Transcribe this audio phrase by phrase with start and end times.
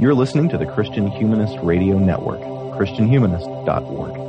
[0.00, 2.38] You're listening to the Christian Humanist Radio Network,
[2.78, 4.28] ChristianHumanist.org.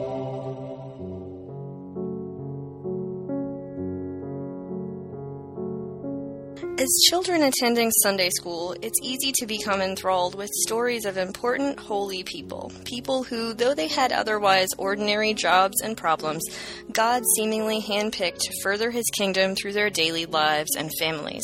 [6.79, 12.23] As children attending Sunday school, it's easy to become enthralled with stories of important, holy
[12.23, 12.71] people.
[12.85, 16.41] People who, though they had otherwise ordinary jobs and problems,
[16.91, 21.43] God seemingly handpicked to further his kingdom through their daily lives and families.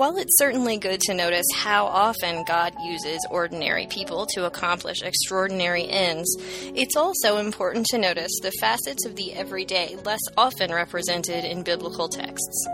[0.00, 5.86] While it's certainly good to notice how often God uses ordinary people to accomplish extraordinary
[5.90, 6.34] ends,
[6.74, 12.08] it's also important to notice the facets of the everyday less often represented in biblical
[12.08, 12.66] texts.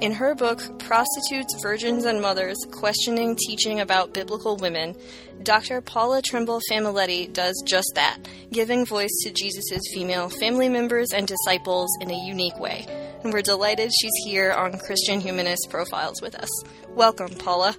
[0.00, 4.96] In her book, Prostitutes, Virgins, and Mothers Questioning Teaching About Biblical Women,
[5.42, 5.80] Dr.
[5.80, 8.18] Paula Trimble Familetti does just that,
[8.52, 12.86] giving voice to Jesus' female family members and disciples in a unique way
[13.22, 16.48] and we're delighted she's here on Christian Humanist Profiles with us.
[16.90, 17.76] Welcome, Paula.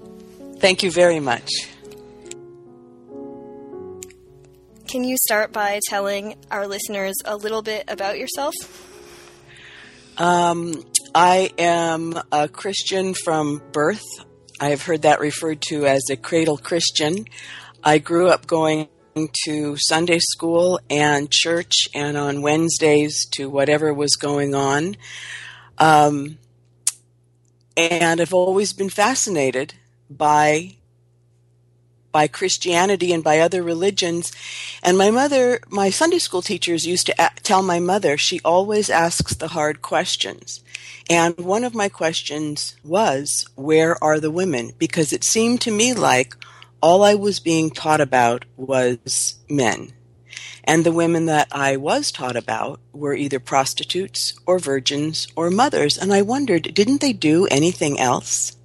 [0.58, 1.50] Thank you very much.
[4.88, 8.54] Can you start by telling our listeners a little bit about yourself?
[10.18, 10.84] Um,
[11.16, 14.04] I am a Christian from birth.
[14.62, 17.26] I have heard that referred to as a cradle Christian.
[17.84, 18.90] I grew up going
[19.46, 24.98] to Sunday school and church and on Wednesdays to whatever was going on.
[25.80, 26.38] Um,
[27.76, 29.74] and I've always been fascinated
[30.12, 30.76] by
[32.12, 34.32] by Christianity and by other religions.
[34.84, 38.90] And my mother, my Sunday school teachers used to a- tell my mother she always
[38.90, 40.62] asks the hard questions.
[41.10, 44.72] And one of my questions was, where are the women?
[44.78, 46.36] Because it seemed to me like
[46.82, 49.94] all I was being taught about was men.
[50.64, 55.98] And the women that I was taught about were either prostitutes or virgins or mothers.
[55.98, 58.56] And I wondered, didn't they do anything else?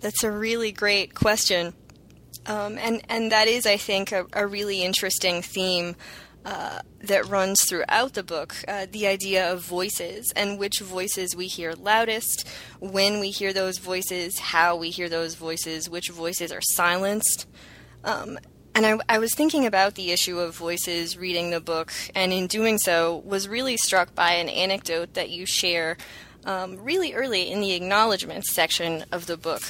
[0.00, 1.74] That's a really great question.
[2.46, 5.96] Um, and, and that is, I think, a, a really interesting theme
[6.44, 11.46] uh, that runs throughout the book uh, the idea of voices and which voices we
[11.46, 12.48] hear loudest,
[12.80, 17.46] when we hear those voices, how we hear those voices, which voices are silenced.
[18.02, 18.38] Um,
[18.74, 22.46] and I, I, was thinking about the issue of voices reading the book, and in
[22.46, 25.96] doing so, was really struck by an anecdote that you share
[26.44, 29.62] um, really early in the acknowledgments section of the book.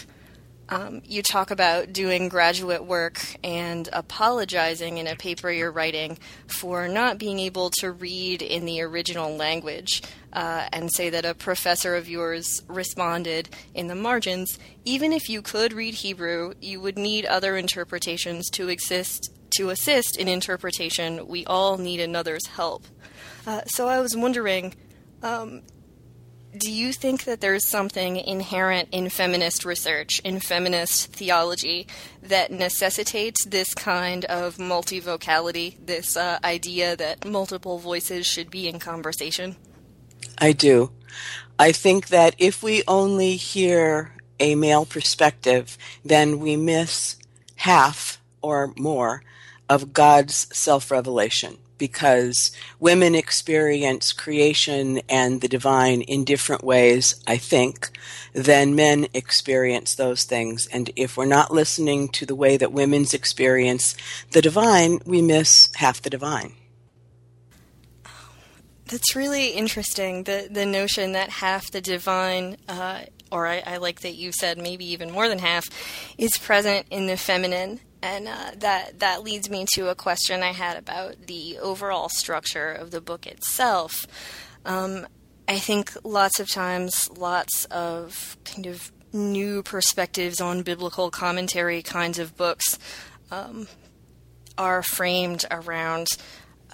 [0.71, 6.89] Um, you talk about doing graduate work and apologizing in a paper you're writing for
[6.89, 10.03] not being able to read in the original language,
[10.33, 14.59] uh, and say that a professor of yours responded in the margins
[14.89, 20.17] even if you could read Hebrew, you would need other interpretations to exist to assist
[20.17, 21.27] in interpretation.
[21.29, 22.85] We all need another's help.
[23.47, 24.75] Uh, so I was wondering.
[25.23, 25.63] Um,
[26.57, 31.87] do you think that there's something inherent in feminist research, in feminist theology,
[32.23, 38.79] that necessitates this kind of multivocality, this uh, idea that multiple voices should be in
[38.79, 39.57] conversation?
[40.39, 40.91] I do.
[41.59, 47.17] I think that if we only hear a male perspective, then we miss
[47.57, 49.23] half or more
[49.69, 57.39] of God's self revelation because women experience creation and the divine in different ways, I
[57.39, 57.91] think,
[58.35, 60.67] than men experience those things.
[60.67, 63.97] And if we're not listening to the way that women's experience
[64.33, 66.55] the divine, we miss half the divine.
[68.87, 70.25] That's really interesting.
[70.25, 74.57] The the notion that half the divine, uh, or I, I, like that you said
[74.57, 75.69] maybe even more than half,
[76.17, 80.53] is present in the feminine, and uh, that that leads me to a question I
[80.53, 84.07] had about the overall structure of the book itself.
[84.65, 85.07] Um,
[85.49, 92.19] I think lots of times, lots of kind of new perspectives on biblical commentary kinds
[92.19, 92.79] of books
[93.31, 93.67] um,
[94.59, 96.09] are framed around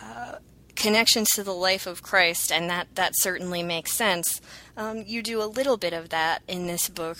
[0.02, 0.36] uh,
[0.74, 4.40] connections to the life of Christ, and that, that certainly makes sense.
[4.76, 7.18] Um, you do a little bit of that in this book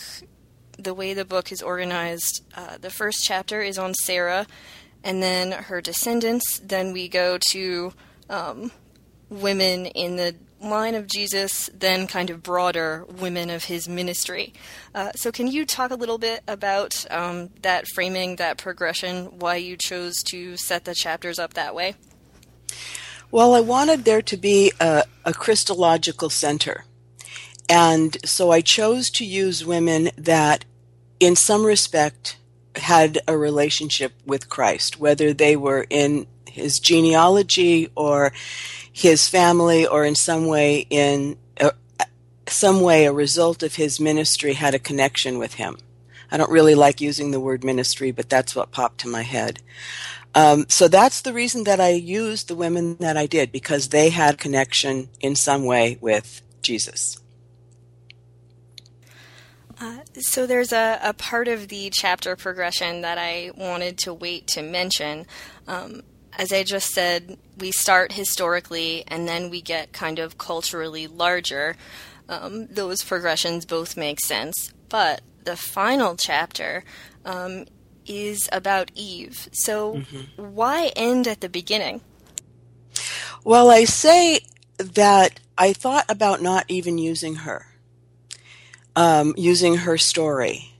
[0.78, 4.46] the way the book is organized, uh, the first chapter is on Sarah,
[5.02, 6.58] and then her descendants.
[6.58, 7.92] Then we go to
[8.28, 8.70] um,
[9.28, 14.54] women in the line of Jesus, then kind of broader women of his ministry.
[14.94, 19.56] Uh, so, can you talk a little bit about um, that framing, that progression, why
[19.56, 21.94] you chose to set the chapters up that way?
[23.30, 26.84] Well, I wanted there to be a, a Christological center.
[27.68, 30.64] And so I chose to use women that,
[31.20, 32.36] in some respect,
[32.76, 38.32] had a relationship with Christ, whether they were in his genealogy or
[38.92, 41.70] his family or in some way in uh,
[42.46, 45.76] some way a result of his ministry had a connection with him.
[46.30, 49.60] I don't really like using the word ministry, but that's what popped to my head.
[50.34, 54.10] Um, so that's the reason that I used the women that I did because they
[54.10, 57.20] had connection in some way with Jesus.
[60.20, 64.62] So there's a, a, part of the chapter progression that I wanted to wait to
[64.62, 65.26] mention.
[65.66, 66.02] Um,
[66.38, 71.76] as I just said, we start historically and then we get kind of culturally larger.
[72.28, 74.72] Um, those progressions both make sense.
[74.88, 76.84] But the final chapter
[77.24, 77.66] um,
[78.06, 79.48] is about Eve.
[79.52, 80.54] So mm-hmm.
[80.54, 82.00] why end at the beginning?
[83.44, 84.40] Well, I say
[84.78, 87.66] that I thought about not even using her,
[88.96, 90.72] um, using her story.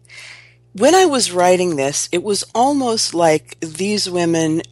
[0.73, 4.63] When I was writing this, it was almost like these women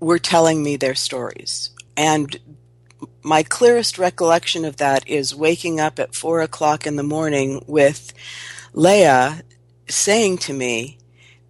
[0.00, 1.70] were telling me their stories.
[1.96, 2.36] And
[3.22, 8.12] my clearest recollection of that is waking up at four o'clock in the morning with
[8.72, 9.42] Leah
[9.88, 10.98] saying to me,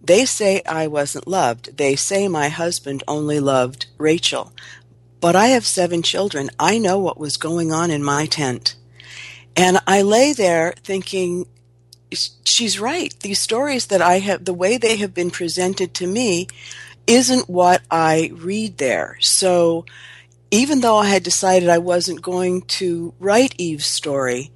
[0.01, 1.77] They say I wasn't loved.
[1.77, 4.53] They say my husband only loved Rachel.
[5.19, 6.49] But I have seven children.
[6.59, 8.75] I know what was going on in my tent.
[9.55, 11.47] And I lay there thinking,
[12.11, 13.13] she's right.
[13.21, 16.47] These stories that I have, the way they have been presented to me,
[17.05, 19.17] isn't what I read there.
[19.19, 19.85] So
[20.51, 24.51] even though I had decided I wasn't going to write Eve's story,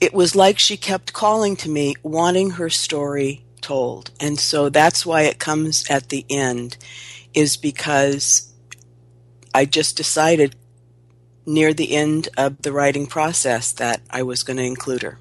[0.00, 4.10] it was like she kept calling to me, wanting her story told.
[4.20, 6.76] And so that's why it comes at the end,
[7.32, 8.52] is because
[9.54, 10.56] I just decided
[11.46, 15.18] near the end of the writing process that I was going to include her.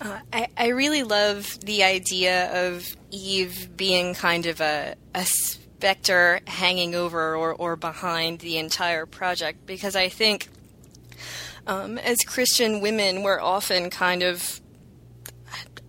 [0.00, 6.40] Uh, I, I really love the idea of Eve being kind of a, a specter
[6.46, 10.48] hanging over or, or behind the entire project because I think
[11.66, 14.60] um, as Christian women, we're often kind of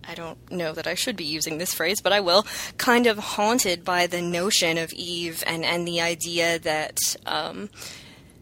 [0.08, 2.46] I don't know that I should be using this phrase, but I will,
[2.78, 7.70] kind of haunted by the notion of Eve and, and the idea that um,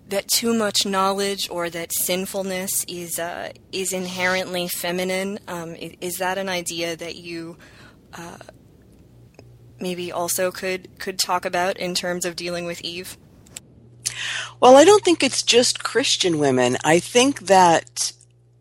[0.08, 5.38] that too much knowledge or that sinfulness is uh, is inherently feminine.
[5.48, 7.56] Um, is, is, that an idea that you
[8.12, 8.38] uh,
[9.80, 13.16] maybe also could could talk about in terms of dealing with Eve?
[14.60, 16.76] Well, I don't think it's just Christian women.
[16.84, 18.12] I think that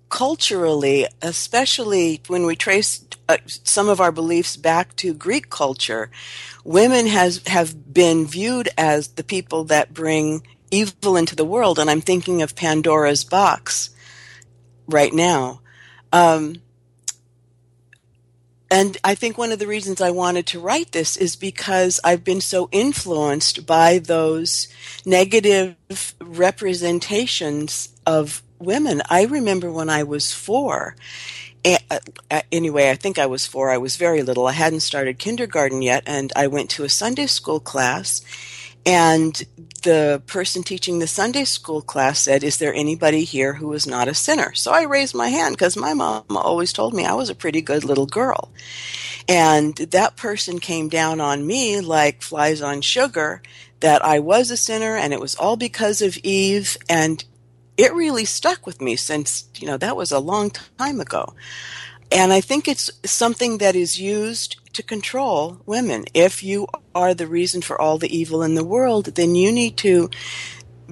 [0.09, 6.09] culturally, especially when we trace uh, some of our beliefs back to Greek culture,
[6.63, 10.41] women has have been viewed as the people that bring
[10.73, 13.91] evil into the world, and I'm thinking of Pandora's box
[14.87, 15.61] right now.
[16.11, 16.61] Um,
[18.69, 22.23] and I think one of the reasons I wanted to write this is because I've
[22.23, 24.67] been so influenced by those
[25.05, 25.75] negative
[26.19, 29.03] representations of women.
[29.09, 30.95] I remember when I was four,
[32.51, 33.69] anyway, I think I was four.
[33.69, 34.47] I was very little.
[34.47, 38.21] I hadn't started kindergarten yet, and I went to a Sunday school class.
[38.85, 39.41] And
[39.83, 44.07] the person teaching the Sunday school class said, Is there anybody here who is not
[44.07, 44.53] a sinner?
[44.55, 47.61] So I raised my hand because my mom always told me I was a pretty
[47.61, 48.51] good little girl.
[49.27, 53.41] And that person came down on me like flies on sugar
[53.79, 56.77] that I was a sinner and it was all because of Eve.
[56.89, 57.23] And
[57.77, 61.33] it really stuck with me since, you know, that was a long time ago.
[62.11, 66.05] And I think it's something that is used to control women.
[66.13, 69.77] If you are the reason for all the evil in the world, then you need
[69.77, 70.09] to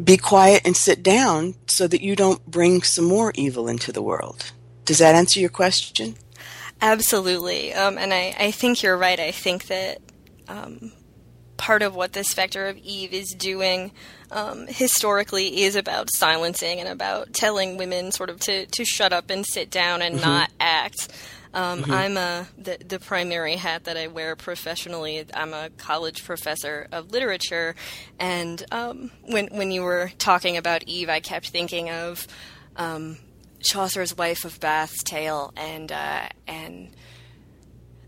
[0.02, 4.02] be quiet and sit down so that you don't bring some more evil into the
[4.02, 4.52] world.
[4.86, 6.16] Does that answer your question?
[6.82, 7.74] Absolutely.
[7.74, 9.20] Um, and I, I, think you're right.
[9.20, 10.00] I think that
[10.48, 10.92] um,
[11.58, 13.92] part of what the specter of Eve is doing
[14.32, 19.30] um, historically is about silencing and about telling women sort of to, to shut up
[19.30, 20.26] and sit down and mm-hmm.
[20.26, 21.10] not act.
[21.54, 21.92] Um, mm-hmm.
[21.92, 25.26] I'm a the, the primary hat that I wear professionally.
[25.34, 27.76] I'm a college professor of literature,
[28.20, 32.28] and um, when when you were talking about Eve, I kept thinking of
[32.78, 33.18] um,
[33.62, 36.90] Chaucer's Wife of Bath's tale, and uh, and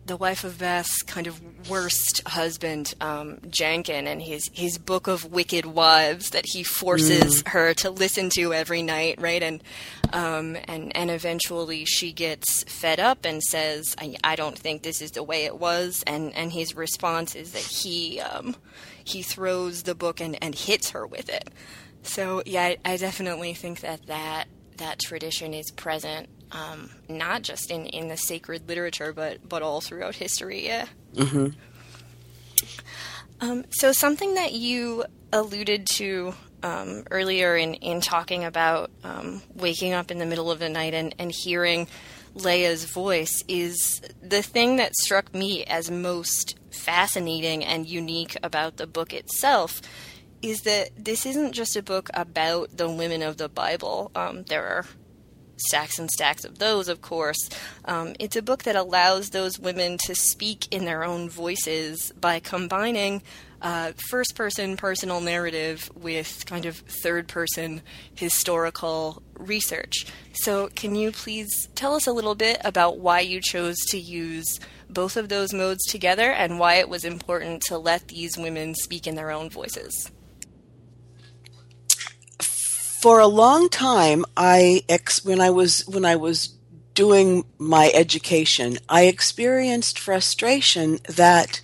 [0.05, 5.31] the wife of Bath's kind of worst husband, um, Jankin, and his his book of
[5.31, 7.49] wicked wives that he forces mm.
[7.49, 9.41] her to listen to every night, right?
[9.41, 9.63] And
[10.11, 15.01] um, and and eventually she gets fed up and says, I, I, don't think this
[15.01, 18.55] is the way it was." And and his response is that he um,
[19.03, 21.49] he throws the book and, and hits her with it.
[22.03, 27.71] So yeah, I, I definitely think that that that tradition is present um, not just
[27.71, 30.65] in, in the sacred literature, but but all throughout history.
[30.65, 30.87] Yeah.
[31.15, 31.47] Mm-hmm.
[33.41, 39.93] Um, so something that you alluded to um, earlier in, in talking about um, waking
[39.93, 41.87] up in the middle of the night and, and hearing
[42.35, 48.87] Leah's voice is the thing that struck me as most fascinating and unique about the
[48.87, 49.81] book itself
[50.41, 54.11] is that this isn't just a book about the women of the Bible.
[54.15, 54.85] Um, there are
[55.57, 57.49] stacks and stacks of those, of course.
[57.85, 62.39] Um, it's a book that allows those women to speak in their own voices by
[62.39, 63.21] combining
[63.61, 67.81] uh, first person personal narrative with kind of third person
[68.13, 70.05] historical research.
[70.33, 74.59] So, can you please tell us a little bit about why you chose to use
[74.89, 79.07] both of those modes together and why it was important to let these women speak
[79.07, 80.11] in their own voices?
[83.03, 86.55] For a long time, I ex- when I was when I was
[86.93, 91.59] doing my education, I experienced frustration that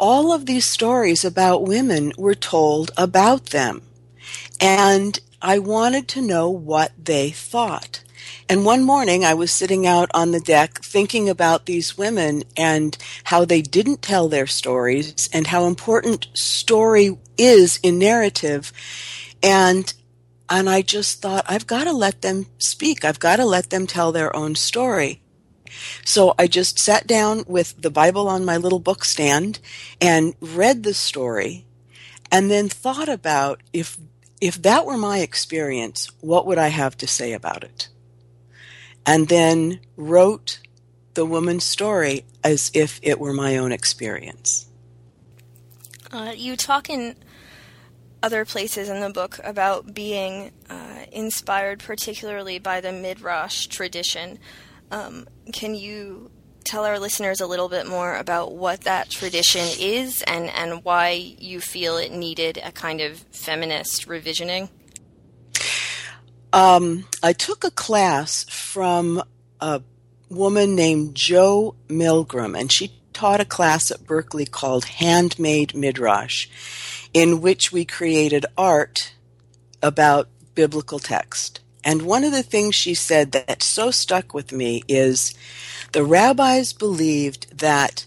[0.00, 3.82] all of these stories about women were told about them.
[4.60, 8.02] And I wanted to know what they thought.
[8.48, 12.98] And one morning I was sitting out on the deck thinking about these women and
[13.22, 18.72] how they didn't tell their stories and how important story is in narrative.
[19.44, 19.94] And
[20.50, 23.04] and I just thought I've got to let them speak.
[23.04, 25.22] I've got to let them tell their own story.
[26.04, 29.60] So I just sat down with the Bible on my little book stand
[30.00, 31.64] and read the story
[32.32, 33.96] and then thought about if
[34.40, 37.88] if that were my experience, what would I have to say about it?
[39.04, 40.60] And then wrote
[41.12, 44.66] the woman's story as if it were my own experience.
[46.10, 47.16] Uh, you talk in
[48.22, 54.38] other places in the book about being uh, inspired particularly by the Midrash tradition.
[54.90, 56.30] Um, can you
[56.64, 61.10] tell our listeners a little bit more about what that tradition is and, and why
[61.10, 64.68] you feel it needed a kind of feminist revisioning?
[66.52, 69.22] Um, I took a class from
[69.60, 69.82] a
[70.28, 76.48] woman named Jo Milgrom, and she taught a class at Berkeley called Handmade Midrash,
[77.12, 79.14] in which we created art
[79.82, 81.60] about biblical text.
[81.82, 85.34] And one of the things she said that so stuck with me is
[85.92, 88.06] the rabbis believed that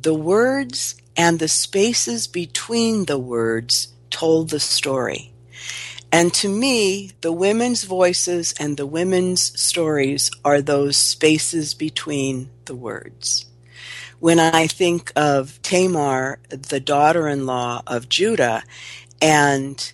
[0.00, 5.32] the words and the spaces between the words told the story.
[6.10, 12.74] And to me, the women's voices and the women's stories are those spaces between the
[12.74, 13.46] words.
[14.20, 18.62] When I think of Tamar, the daughter in law of Judah,
[19.22, 19.92] and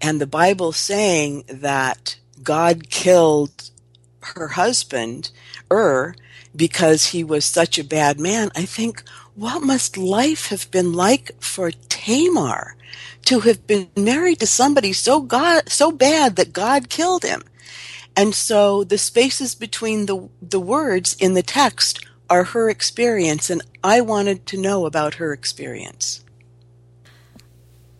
[0.00, 3.70] and the Bible saying that God killed
[4.22, 5.30] her husband,
[5.70, 6.14] Ur,
[6.54, 9.02] because he was such a bad man, I think,
[9.34, 12.76] what must life have been like for Tamar
[13.24, 17.42] to have been married to somebody so God, so bad that God killed him?
[18.14, 23.60] And so the spaces between the, the words in the text are her experience, and
[23.84, 26.24] I wanted to know about her experience.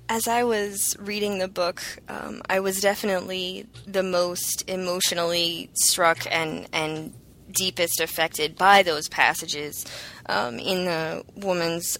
[0.09, 6.67] As I was reading the book, um, I was definitely the most emotionally struck and
[6.73, 7.12] and
[7.51, 9.85] deepest affected by those passages
[10.25, 11.99] um, in the woman's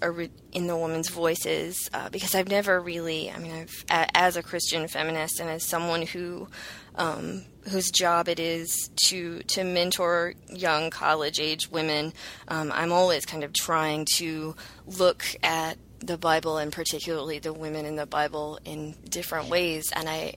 [0.53, 4.89] in the woman's voices uh, because I've never really, I mean, I've as a Christian
[4.89, 6.49] feminist and as someone who
[6.95, 12.13] um, whose job it is to to mentor young college age women,
[12.49, 14.55] um, I'm always kind of trying to
[14.87, 19.93] look at the Bible and particularly the women in the Bible in different ways.
[19.95, 20.35] And I,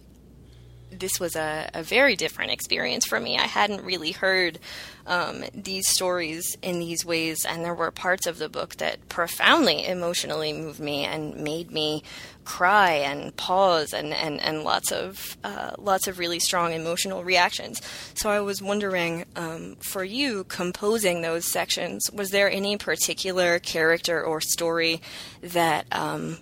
[0.92, 3.38] this was a, a very different experience for me.
[3.38, 4.60] I hadn't really heard
[5.06, 9.86] um, these stories in these ways, and there were parts of the book that profoundly
[9.86, 12.04] emotionally moved me and made me
[12.44, 17.82] cry and pause and, and, and lots of uh, lots of really strong emotional reactions.
[18.14, 24.24] So I was wondering, um, for you composing those sections, was there any particular character
[24.24, 25.02] or story
[25.42, 26.38] that um,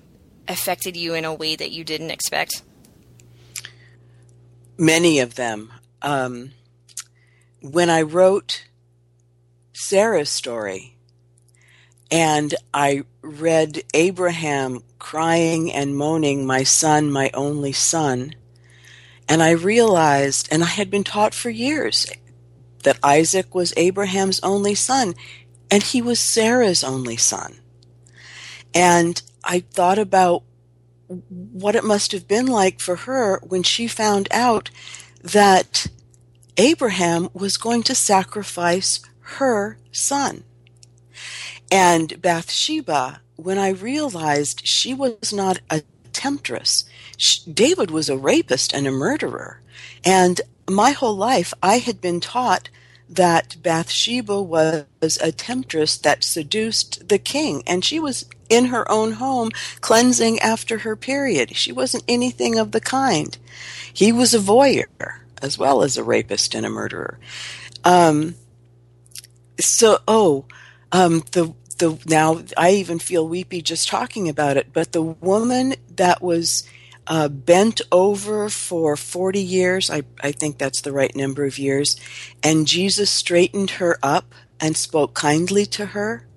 [0.47, 2.62] affected you in a way that you didn't expect?
[4.77, 5.72] Many of them.
[6.01, 6.51] Um,
[7.62, 8.65] when I wrote
[9.74, 10.98] Sarah's story,
[12.12, 18.36] and I read Abraham crying and moaning, My son, my only son.
[19.27, 22.06] And I realized, and I had been taught for years,
[22.84, 25.15] that Isaac was Abraham's only son,
[25.72, 27.60] and he was Sarah's only son.
[28.74, 30.44] And I thought about
[31.29, 34.70] what it must have been like for her when she found out
[35.22, 35.88] that
[36.58, 39.00] Abraham was going to sacrifice
[39.38, 40.43] her son.
[41.72, 46.86] And Bathsheba, when I realized she was not a temptress,
[47.17, 49.62] she, David was a rapist and a murderer.
[50.05, 52.70] And my whole life I had been taught
[53.15, 54.86] that Bathsheba was
[55.22, 59.50] a temptress that seduced the king, and she was in her own home
[59.82, 61.55] cleansing after her period.
[61.55, 63.38] She wasn't anything of the kind.
[63.93, 67.20] He was a voyeur as well as a rapist and a murderer.
[67.84, 68.36] Um,
[69.60, 70.46] so, oh,
[70.91, 74.72] um, the the now I even feel weepy just talking about it.
[74.72, 76.67] But the woman that was
[77.07, 79.89] uh, bent over for 40 years.
[79.89, 81.95] I, I think that's the right number of years.
[82.41, 86.27] And Jesus straightened her up and spoke kindly to her.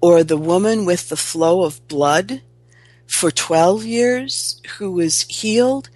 [0.00, 2.42] Or the woman with the flow of blood
[3.06, 5.90] for 12 years who was healed.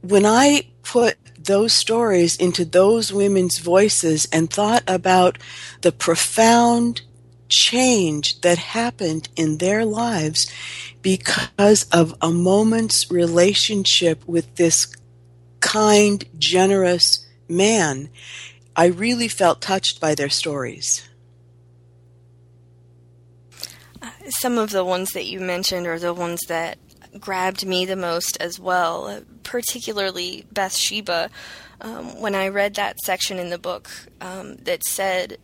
[0.00, 5.38] When I put those stories into those women's voices and thought about
[5.80, 7.02] the profound
[7.48, 10.52] change that happened in their lives
[11.02, 14.94] because of a moment's relationship with this
[15.60, 18.08] kind, generous man,
[18.76, 21.08] I really felt touched by their stories.
[24.28, 26.78] Some of the ones that you mentioned are the ones that
[27.18, 31.30] grabbed me the most as well, particularly Bathsheba.
[31.80, 33.90] Um, when I read that section in the book
[34.20, 35.38] um, that said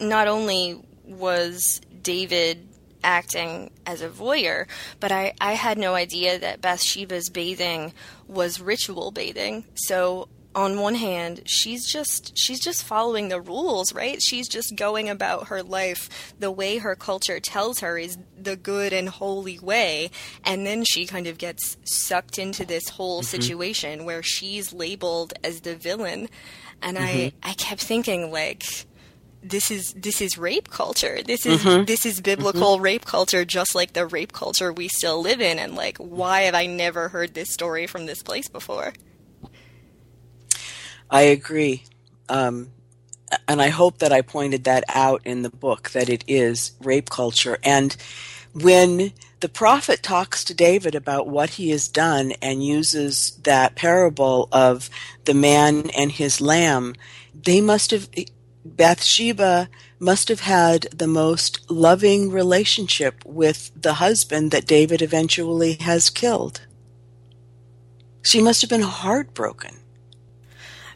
[0.00, 2.66] not only was David
[3.04, 4.66] acting as a voyeur,
[5.00, 7.92] but I, I had no idea that Bathsheba's bathing
[8.28, 9.64] was ritual bathing.
[9.74, 14.20] So on one hand, she's just she's just following the rules, right?
[14.20, 18.92] She's just going about her life the way her culture tells her is the good
[18.92, 20.10] and holy way,
[20.44, 23.40] and then she kind of gets sucked into this whole mm-hmm.
[23.40, 26.28] situation where she's labeled as the villain.
[26.82, 27.36] And mm-hmm.
[27.42, 28.64] I I kept thinking like
[29.42, 31.20] this is this is rape culture.
[31.24, 31.84] This is mm-hmm.
[31.84, 32.84] this is biblical mm-hmm.
[32.84, 35.58] rape culture, just like the rape culture we still live in.
[35.58, 38.92] And like, why have I never heard this story from this place before?
[41.10, 41.84] I agree,
[42.28, 42.70] um,
[43.46, 47.10] and I hope that I pointed that out in the book that it is rape
[47.10, 47.58] culture.
[47.62, 47.94] And
[48.54, 54.48] when the prophet talks to David about what he has done and uses that parable
[54.52, 54.88] of
[55.24, 56.94] the man and his lamb,
[57.34, 58.08] they must have
[58.64, 66.10] Bathsheba must have had the most loving relationship with the husband that David eventually has
[66.10, 66.62] killed.
[68.22, 69.76] She must have been heartbroken.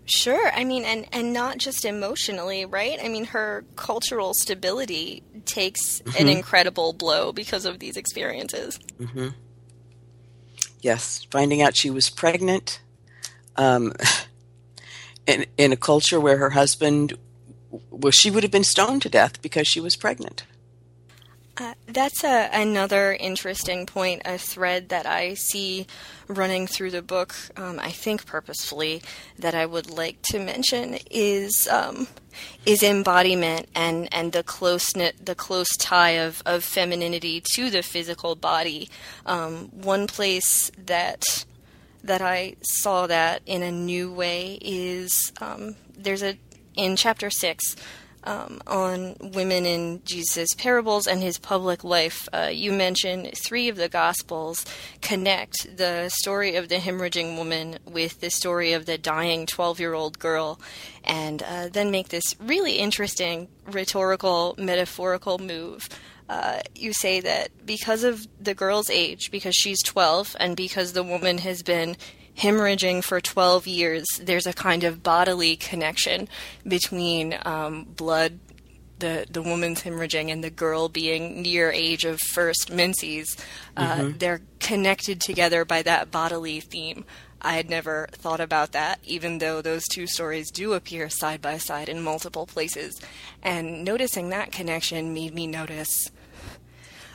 [0.04, 0.50] Sure.
[0.52, 2.98] I mean, and, and not just emotionally, right?
[3.02, 6.16] I mean, her cultural stability takes mm-hmm.
[6.22, 8.78] an incredible blow because of these experiences.
[9.00, 9.28] Mm-hmm.
[10.80, 11.26] Yes.
[11.30, 12.80] Finding out she was pregnant
[13.56, 13.92] um,
[15.26, 17.18] in, in a culture where her husband
[17.90, 20.44] well, she would have been stoned to death because she was pregnant.
[21.58, 25.86] Uh, that's a, another interesting point, a thread that I see
[26.28, 29.02] running through the book, um, I think purposefully,
[29.38, 32.08] that I would like to mention is um,
[32.66, 38.34] is embodiment and, and the close the close tie of, of femininity to the physical
[38.34, 38.90] body.
[39.24, 41.46] Um, one place that
[42.04, 46.38] that I saw that in a new way is um, there's a
[46.76, 47.76] in chapter 6
[48.26, 53.76] um, on women in Jesus' parables and his public life, uh, you mention three of
[53.76, 54.66] the Gospels
[55.00, 59.94] connect the story of the hemorrhaging woman with the story of the dying 12 year
[59.94, 60.60] old girl,
[61.04, 65.88] and uh, then make this really interesting rhetorical, metaphorical move.
[66.28, 71.04] Uh, you say that because of the girl's age, because she's 12, and because the
[71.04, 71.96] woman has been
[72.38, 76.28] hemorrhaging for 12 years, there's a kind of bodily connection
[76.66, 78.38] between um, blood,
[78.98, 83.36] the, the woman's hemorrhaging, and the girl being near age of first menses.
[83.76, 84.18] Uh, mm-hmm.
[84.18, 87.04] They're connected together by that bodily theme.
[87.40, 91.58] I had never thought about that, even though those two stories do appear side by
[91.58, 93.00] side in multiple places.
[93.42, 96.10] And noticing that connection made me notice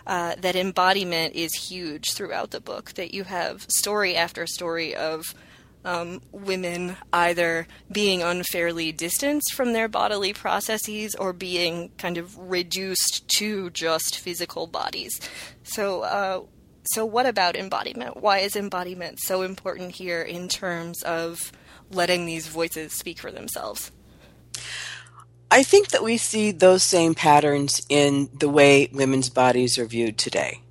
[0.08, 2.94] uh, that embodiment is huge throughout the book.
[2.94, 5.34] That you have story after story of
[5.84, 13.28] um, women either being unfairly distanced from their bodily processes or being kind of reduced
[13.38, 15.20] to just physical bodies.
[15.64, 16.42] So, uh,
[16.94, 18.18] so what about embodiment?
[18.18, 21.52] Why is embodiment so important here in terms of
[21.92, 23.92] letting these voices speak for themselves?
[25.54, 30.18] I think that we see those same patterns in the way women's bodies are viewed
[30.18, 30.62] today.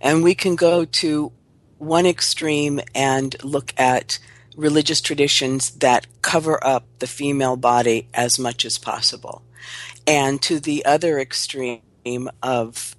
[0.00, 1.30] And we can go to
[1.76, 4.18] one extreme and look at
[4.56, 9.42] religious traditions that cover up the female body as much as possible.
[10.06, 12.96] And to the other extreme of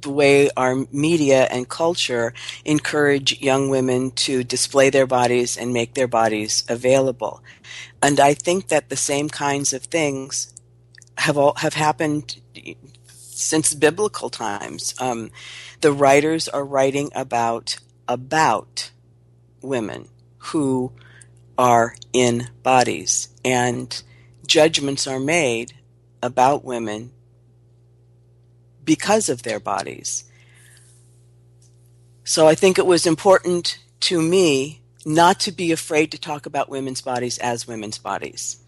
[0.00, 2.34] the way our media and culture
[2.64, 7.40] encourage young women to display their bodies and make their bodies available.
[8.02, 10.54] And I think that the same kinds of things
[11.18, 12.40] have all have happened
[13.08, 14.94] since biblical times.
[14.98, 15.30] Um,
[15.80, 18.90] the writers are writing about about
[19.60, 20.08] women
[20.38, 20.92] who
[21.58, 24.02] are in bodies, and
[24.46, 25.74] judgments are made
[26.22, 27.12] about women
[28.84, 30.24] because of their bodies.
[32.24, 36.68] So I think it was important to me not to be afraid to talk about
[36.68, 38.58] women's bodies as women's bodies.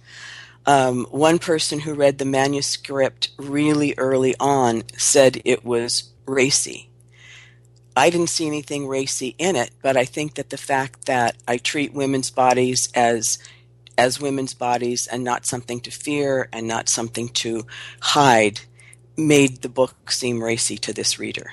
[0.64, 6.88] Um, one person who read the manuscript really early on said it was racy.
[7.96, 11.58] I didn't see anything racy in it, but I think that the fact that I
[11.58, 13.38] treat women's bodies as
[13.98, 17.66] as women's bodies and not something to fear and not something to
[18.00, 18.60] hide
[19.18, 21.52] made the book seem racy to this reader.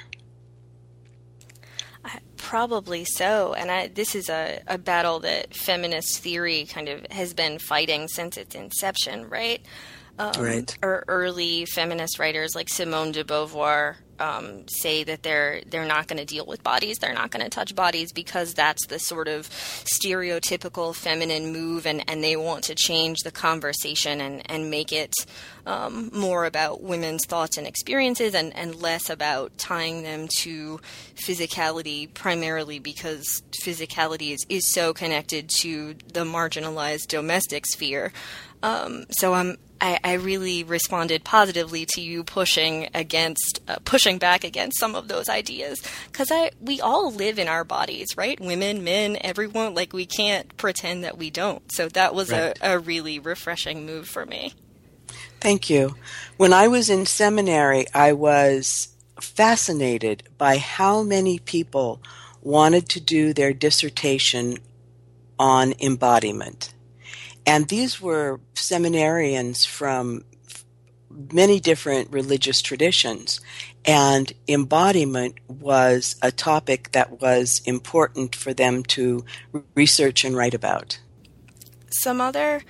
[2.50, 3.54] Probably so.
[3.54, 8.08] And I, this is a, a battle that feminist theory kind of has been fighting
[8.08, 9.64] since its inception, right?
[10.18, 10.78] Um, right.
[10.82, 16.20] Or early feminist writers like Simone de Beauvoir um, say that they're they're not going
[16.20, 19.50] to deal with bodies, they're not going to touch bodies because that's the sort of
[19.50, 25.14] stereotypical feminine move, and, and they want to change the conversation and, and make it
[25.66, 30.80] um, more about women's thoughts and experiences and, and less about tying them to
[31.16, 38.12] physicality, primarily because physicality is, is so connected to the marginalized domestic sphere.
[38.62, 44.44] Um, so I'm I, I, really responded positively to you pushing against uh, pushing back
[44.44, 48.40] against some of those ideas because I we all live in our bodies, right?
[48.40, 49.74] Women, men, everyone.
[49.74, 51.72] Like we can't pretend that we don't.
[51.72, 52.58] So that was right.
[52.62, 54.54] a, a really refreshing move for me.
[55.40, 55.96] Thank you.
[56.38, 58.90] When I was in seminary, I was
[59.22, 62.02] fascinated by how many people
[62.42, 64.58] wanted to do their dissertation
[65.38, 66.74] on embodiment
[67.50, 70.24] and these were seminarians from
[71.34, 73.42] many different religious traditions.
[73.84, 79.26] And embodiment was a topic that was important for them to
[79.74, 81.00] research and write about.
[81.90, 82.62] Some other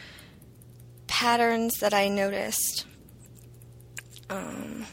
[1.08, 2.86] patterns that I noticed.
[4.30, 4.86] Um,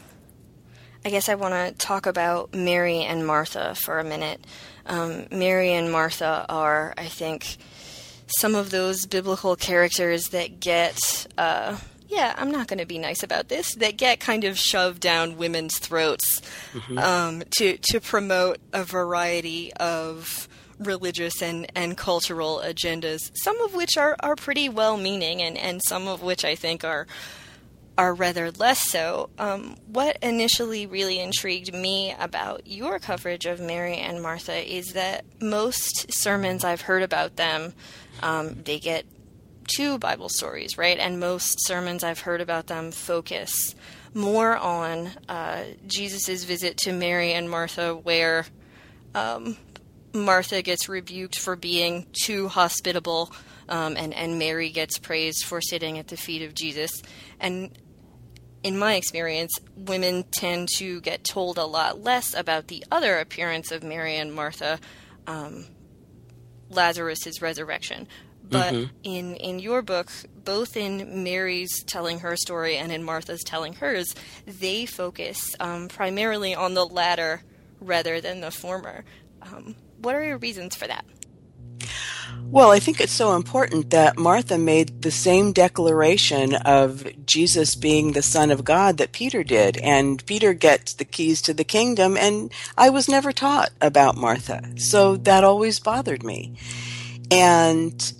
[1.05, 4.45] I guess I want to talk about Mary and Martha for a minute.
[4.85, 7.55] Um, Mary and Martha are, I think,
[8.27, 13.23] some of those biblical characters that get, uh, yeah, I'm not going to be nice
[13.23, 16.41] about this, that get kind of shoved down women's throats
[16.73, 16.97] mm-hmm.
[16.97, 20.47] um, to, to promote a variety of
[20.79, 25.81] religious and, and cultural agendas, some of which are, are pretty well meaning and, and
[25.83, 27.07] some of which I think are
[27.97, 29.29] are rather less so.
[29.39, 35.25] Um, what initially really intrigued me about your coverage of Mary and Martha is that
[35.41, 37.73] most sermons I've heard about them
[38.21, 39.05] um, they get
[39.67, 40.97] two Bible stories, right?
[40.97, 43.75] And most sermons I've heard about them focus
[44.13, 48.45] more on uh, Jesus' visit to Mary and Martha, where
[49.13, 49.57] um,
[50.13, 53.31] Martha gets rebuked for being too hospitable,
[53.69, 57.01] um, and, and Mary gets praised for sitting at the feet of Jesus.
[57.39, 57.77] And
[58.63, 63.71] in my experience, women tend to get told a lot less about the other appearance
[63.71, 64.79] of Mary and Martha.
[65.27, 65.65] Um,
[66.69, 68.07] Lazarus's resurrection.
[68.49, 68.93] But mm-hmm.
[69.03, 70.09] in in your book,
[70.45, 76.55] both in Mary's telling her story and in Martha's telling hers, they focus um, primarily
[76.55, 77.41] on the latter
[77.81, 79.03] rather than the former.
[79.41, 81.05] Um, what are your reasons for that?
[82.49, 88.13] Well, I think it's so important that Martha made the same declaration of Jesus being
[88.13, 89.77] the Son of God that Peter did.
[89.77, 94.61] And Peter gets the keys to the kingdom, and I was never taught about Martha.
[94.77, 96.55] So that always bothered me.
[97.29, 98.13] And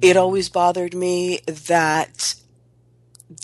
[0.00, 2.34] it always bothered me that,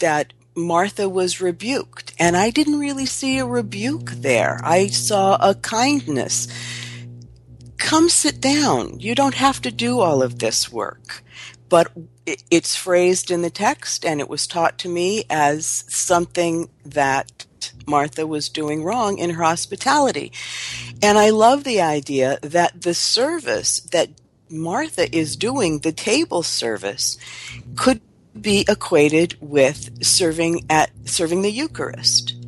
[0.01, 2.15] that Martha was rebuked.
[2.19, 4.59] And I didn't really see a rebuke there.
[4.65, 6.49] I saw a kindness
[7.81, 9.01] come sit down.
[9.01, 11.25] You don't have to do all of this work.
[11.69, 11.91] But
[12.51, 17.47] it's phrased in the text and it was taught to me as something that
[17.87, 20.33] Martha was doing wrong in her hospitality.
[21.03, 24.11] And I love the idea that the service that
[24.49, 27.17] Martha is doing, the table service,
[27.77, 28.01] could
[28.39, 32.40] be equated with serving at serving the Eucharist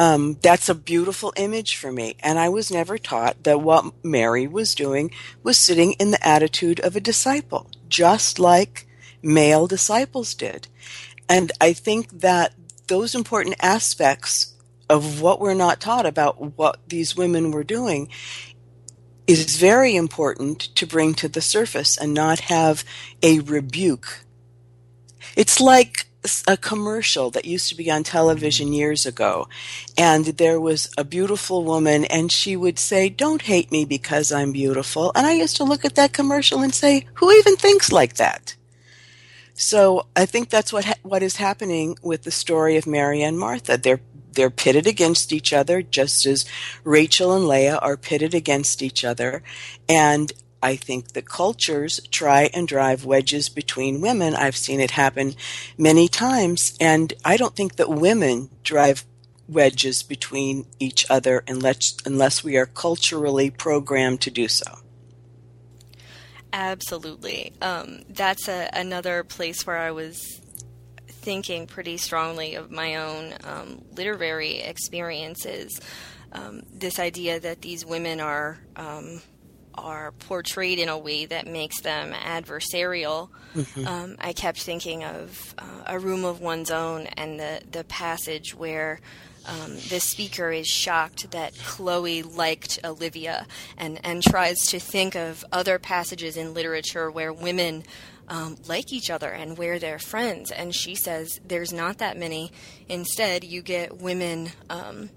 [0.00, 2.16] um, that's a beautiful image for me.
[2.20, 5.10] And I was never taught that what Mary was doing
[5.42, 8.86] was sitting in the attitude of a disciple, just like
[9.22, 10.68] male disciples did.
[11.28, 12.54] And I think that
[12.86, 14.54] those important aspects
[14.88, 18.08] of what we're not taught about what these women were doing
[19.26, 22.84] is very important to bring to the surface and not have
[23.22, 24.24] a rebuke.
[25.36, 26.06] It's like
[26.46, 28.74] a commercial that used to be on television mm-hmm.
[28.74, 29.48] years ago.
[29.96, 34.52] And there was a beautiful woman, and she would say, Don't hate me because I'm
[34.52, 35.12] beautiful.
[35.14, 38.56] And I used to look at that commercial and say, Who even thinks like that?
[39.54, 43.38] So I think that's what ha- what is happening with the story of Mary and
[43.38, 43.76] Martha.
[43.76, 44.00] They're
[44.32, 46.44] they're pitted against each other, just as
[46.84, 49.42] Rachel and Leah are pitted against each other.
[49.88, 54.34] And I think that cultures try and drive wedges between women.
[54.34, 55.34] I've seen it happen
[55.78, 59.04] many times, and I don't think that women drive
[59.48, 64.78] wedges between each other unless, unless we are culturally programmed to do so.
[66.52, 67.52] Absolutely.
[67.60, 70.40] Um, that's a, another place where I was
[71.08, 75.80] thinking pretty strongly of my own um, literary experiences.
[76.32, 79.20] Um, this idea that these women are um,
[79.80, 83.28] are portrayed in a way that makes them adversarial.
[83.54, 83.86] Mm-hmm.
[83.86, 88.54] Um, I kept thinking of uh, A Room of One's Own and the, the passage
[88.54, 89.00] where
[89.46, 95.44] um, the speaker is shocked that Chloe liked Olivia and, and tries to think of
[95.50, 97.84] other passages in literature where women
[98.28, 100.50] um, like each other and where they're friends.
[100.50, 102.52] And she says there's not that many.
[102.88, 105.10] Instead, you get women um,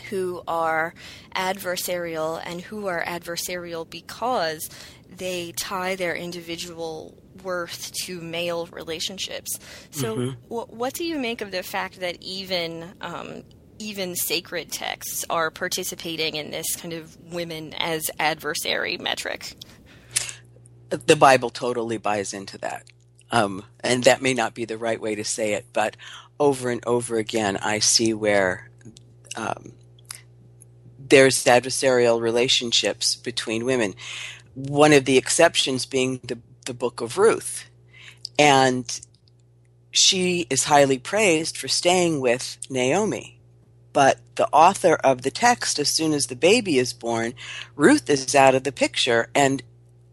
[0.00, 0.94] who are
[1.34, 4.68] adversarial and who are adversarial because
[5.08, 9.58] they tie their individual worth to male relationships.
[9.90, 10.42] So, mm-hmm.
[10.48, 13.42] w- what do you make of the fact that even um,
[13.78, 19.54] even sacred texts are participating in this kind of women as adversary metric?
[20.90, 22.84] The Bible totally buys into that.
[23.30, 25.96] Um, and that may not be the right way to say it, but
[26.40, 28.70] over and over again, I see where
[29.36, 29.72] um,
[31.08, 33.94] there's adversarial relationships between women.
[34.54, 37.64] One of the exceptions being the, the book of Ruth.
[38.38, 39.00] And
[39.90, 43.38] she is highly praised for staying with Naomi.
[43.92, 47.34] But the author of the text, as soon as the baby is born,
[47.74, 49.62] Ruth is out of the picture, and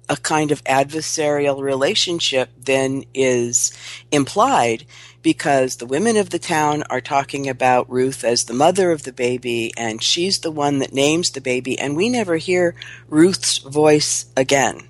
[0.07, 3.71] a kind of adversarial relationship then is
[4.11, 4.85] implied
[5.25, 9.11] because the women of the town are talking about Ruth as the mother of the
[9.11, 12.75] baby, and she's the one that names the baby, and we never hear
[13.09, 14.87] Ruth's voice again.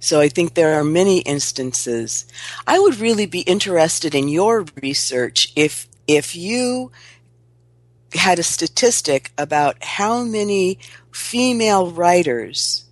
[0.00, 2.26] So I think there are many instances.
[2.66, 6.90] I would really be interested in your research if if you
[8.14, 10.80] had a statistic about how many
[11.12, 12.86] female writers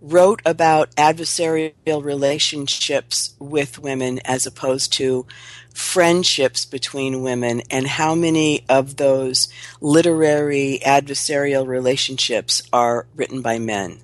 [0.00, 5.26] wrote about adversarial relationships with women as opposed to
[5.74, 9.48] friendships between women and how many of those
[9.80, 14.00] literary adversarial relationships are written by men?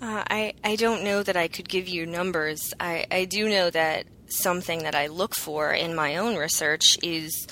[0.00, 2.72] Uh, I, I don't know that I could give you numbers.
[2.78, 7.46] I, I do know that something that I look for in my own research is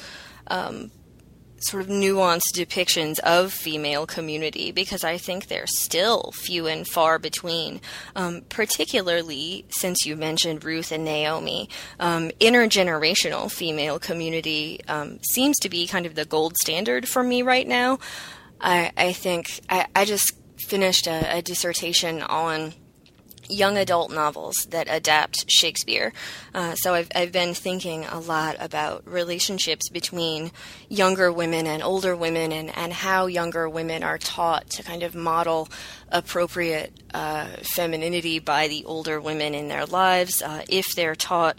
[0.49, 0.91] um,
[1.66, 7.18] sort of nuanced depictions of female community because I think they're still few and far
[7.18, 7.81] between,
[8.16, 11.68] um, particularly since you mentioned Ruth and Naomi.
[11.98, 17.42] Um, intergenerational female community um, seems to be kind of the gold standard for me
[17.42, 17.98] right now.
[18.61, 22.74] I, I think I, I just finished a, a dissertation on
[23.49, 26.13] young adult novels that adapt Shakespeare.
[26.55, 30.51] Uh, so I've, I've been thinking a lot about relationships between
[30.89, 35.15] younger women and older women and, and how younger women are taught to kind of
[35.15, 35.69] model
[36.11, 40.43] appropriate uh, femininity by the older women in their lives.
[40.43, 41.59] Uh, if they're taught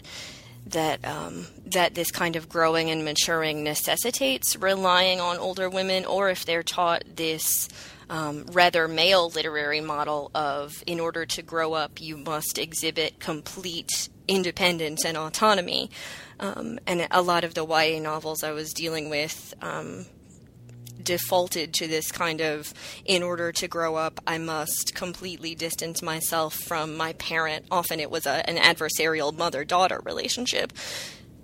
[0.66, 6.28] that um, that this kind of growing and maturing necessitates relying on older women, or
[6.28, 7.68] if they're taught this
[8.08, 14.08] um, rather male literary model of in order to grow up, you must exhibit complete
[14.28, 15.90] independence and autonomy.
[16.38, 20.06] Um, and a lot of the YA novels I was dealing with um,
[21.02, 26.54] defaulted to this kind of in order to grow up, I must completely distance myself
[26.54, 27.66] from my parent.
[27.70, 30.72] Often it was a, an adversarial mother daughter relationship.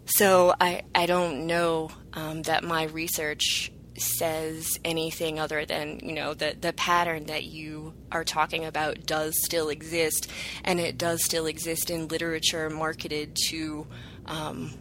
[0.04, 3.72] So I, I don't know um, that my research
[4.02, 9.34] says anything other than you know the the pattern that you are talking about does
[9.44, 10.30] still exist,
[10.64, 13.86] and it does still exist in literature marketed to
[14.26, 14.72] um,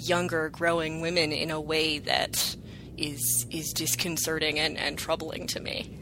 [0.00, 2.56] younger, growing women in a way that
[2.96, 5.98] is is disconcerting and, and troubling to me.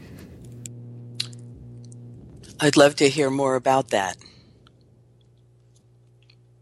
[2.59, 4.17] I'd love to hear more about that.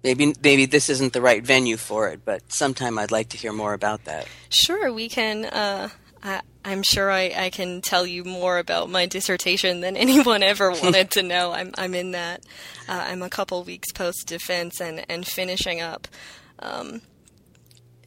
[0.03, 3.53] Maybe maybe this isn't the right venue for it, but sometime I'd like to hear
[3.53, 4.27] more about that.
[4.49, 5.45] Sure, we can.
[5.45, 5.89] Uh,
[6.23, 10.71] I, am sure I, I, can tell you more about my dissertation than anyone ever
[10.71, 11.51] wanted to know.
[11.51, 12.43] I'm I'm in that.
[12.87, 16.07] Uh, I'm a couple weeks post defense and and finishing up.
[16.59, 17.01] um,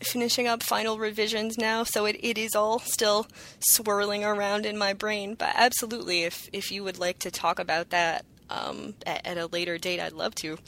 [0.02, 3.26] finishing up final revisions now, so it, it is all still
[3.58, 5.34] swirling around in my brain.
[5.34, 9.46] But absolutely, if if you would like to talk about that um, at, at a
[9.46, 10.58] later date, I'd love to.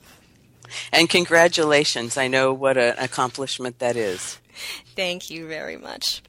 [0.92, 2.16] And congratulations!
[2.16, 4.38] I know what an accomplishment that is.
[4.94, 6.22] Thank you very much.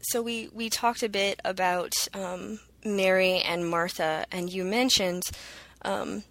[0.00, 5.24] So we we talked a bit about um, Mary and Martha, and you mentioned
[5.82, 6.24] um,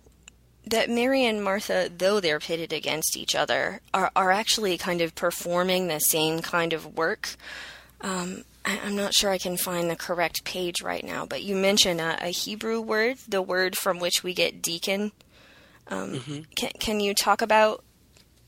[0.65, 5.15] that Mary and Martha, though they're pitted against each other, are, are actually kind of
[5.15, 7.35] performing the same kind of work.
[8.01, 11.55] Um, I, am not sure I can find the correct page right now, but you
[11.55, 15.11] mentioned a, a Hebrew word, the word from which we get deacon.
[15.87, 16.41] Um, mm-hmm.
[16.55, 17.83] can, can you talk about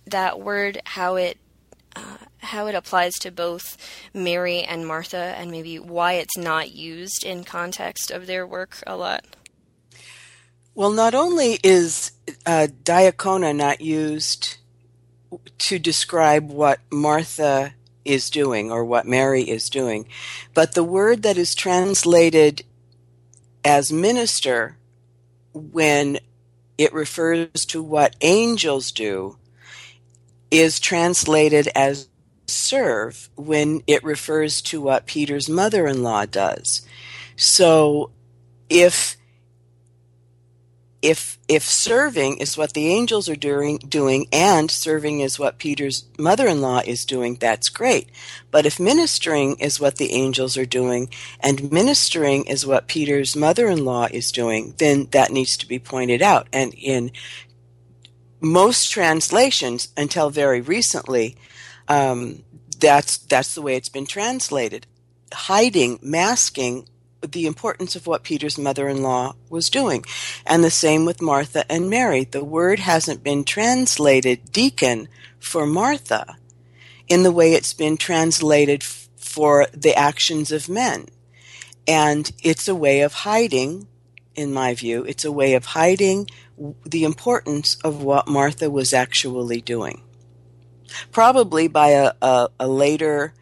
[0.08, 1.38] that word, how it
[1.96, 3.78] uh, how it applies to both
[4.14, 8.96] Mary and Martha, and maybe why it's not used in context of their work a
[8.96, 9.26] lot?
[10.74, 12.12] Well, not only is
[12.46, 14.58] uh, diakonia not used
[15.58, 20.06] to describe what Martha is doing or what Mary is doing,
[20.54, 22.64] but the word that is translated
[23.64, 24.78] as minister
[25.54, 26.20] when
[26.78, 29.38] it refers to what angels do
[30.52, 32.08] is translated as
[32.48, 36.86] serve when it refers to what Peter's mother in law does.
[37.36, 38.12] So
[38.70, 39.18] if
[41.06, 46.06] if if serving is what the angels are doing doing and serving is what Peter's
[46.18, 48.10] mother-in-law is doing that's great.
[48.50, 54.08] But if ministering is what the angels are doing and ministering is what Peter's mother-in-law
[54.12, 56.48] is doing then that needs to be pointed out.
[56.52, 57.12] And in
[58.42, 61.38] most translations until very recently
[61.88, 62.44] um,
[62.80, 64.88] that's that's the way it's been translated.
[65.32, 66.88] Hiding masking
[67.22, 70.04] the importance of what Peter's mother in law was doing.
[70.46, 72.24] And the same with Martha and Mary.
[72.24, 75.08] The word hasn't been translated deacon
[75.40, 76.38] for Martha
[77.08, 81.08] in the way it's been translated for the actions of men.
[81.88, 83.88] And it's a way of hiding,
[84.36, 86.30] in my view, it's a way of hiding
[86.86, 90.02] the importance of what Martha was actually doing.
[91.12, 93.34] Probably by a, a, a later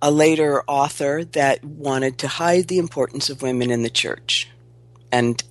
[0.00, 4.48] a later author that wanted to hide the importance of women in the church.
[5.10, 5.42] And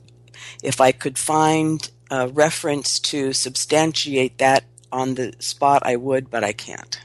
[0.63, 6.43] if I could find a reference to substantiate that on the spot, I would, but
[6.43, 6.99] I can't.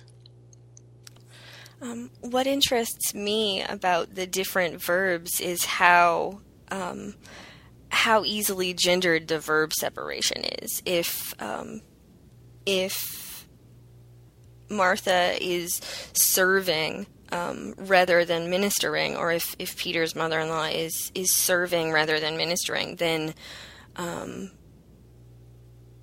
[1.83, 7.15] Um, what interests me about the different verbs is how um,
[7.91, 10.83] how easily gendered the verb separation is.
[10.87, 11.83] If um,
[12.65, 13.47] if
[14.71, 15.81] Martha is
[16.15, 21.91] serving um, rather than ministering, or if, if Peter's mother in law is is serving
[21.91, 23.35] rather than ministering, then
[23.97, 24.53] um,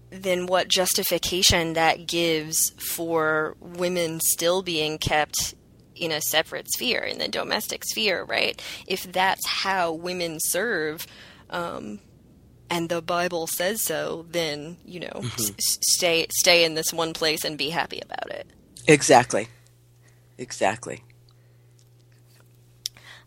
[0.09, 5.55] then what justification that gives for women still being kept
[5.95, 8.61] in a separate sphere, in the domestic sphere, right?
[8.85, 11.07] If that's how women serve,
[11.49, 12.01] um,
[12.69, 15.41] and the Bible says so, then you know, mm-hmm.
[15.41, 18.47] s- stay stay in this one place and be happy about it.
[18.85, 19.47] Exactly.
[20.37, 21.03] Exactly.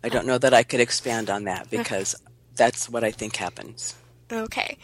[0.05, 2.15] I don't know that I could expand on that because
[2.57, 3.95] that's what I think happens.
[4.31, 4.77] Okay.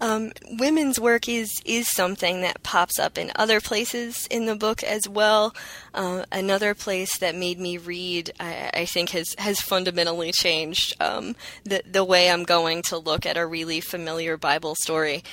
[0.00, 4.84] Um, women's work is is something that pops up in other places in the book
[4.84, 5.52] as well.
[5.92, 11.34] Uh, another place that made me read, I, I think, has has fundamentally changed um,
[11.64, 15.24] the the way I'm going to look at a really familiar Bible story.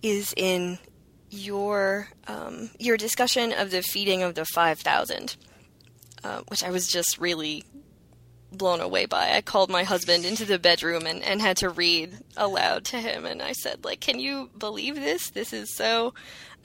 [0.00, 0.78] Is in
[1.28, 5.36] your um, your discussion of the feeding of the five thousand,
[6.22, 7.64] uh, which I was just really
[8.54, 9.32] blown away by.
[9.32, 13.26] I called my husband into the bedroom and, and had to read aloud to him,
[13.26, 15.30] and I said, like, can you believe this?
[15.30, 16.14] This is so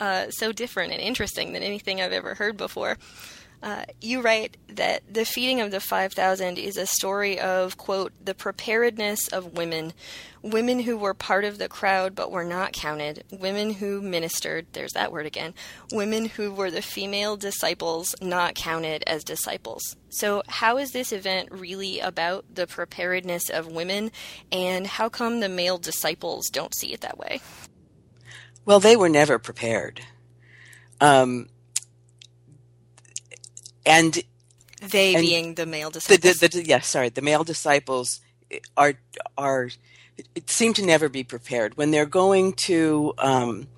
[0.00, 2.96] uh, so different and interesting than anything I've ever heard before.
[3.62, 8.34] Uh, you write that the feeding of the 5,000 is a story of, quote, the
[8.34, 9.92] preparedness of women,
[10.40, 14.92] women who were part of the crowd but were not counted, women who ministered, there's
[14.92, 15.52] that word again,
[15.92, 19.94] women who were the female disciples not counted as disciples.
[20.08, 24.10] So, how is this event really about the preparedness of women,
[24.50, 27.42] and how come the male disciples don't see it that way?
[28.64, 30.00] Well, they were never prepared.
[31.00, 31.48] Um,
[33.86, 34.22] and
[34.80, 36.38] they and being the male disciples.
[36.40, 38.20] The, the, the, yes, sorry, the male disciples
[38.76, 38.94] are
[39.36, 39.70] are
[40.46, 43.68] seem to never be prepared when they're going to um,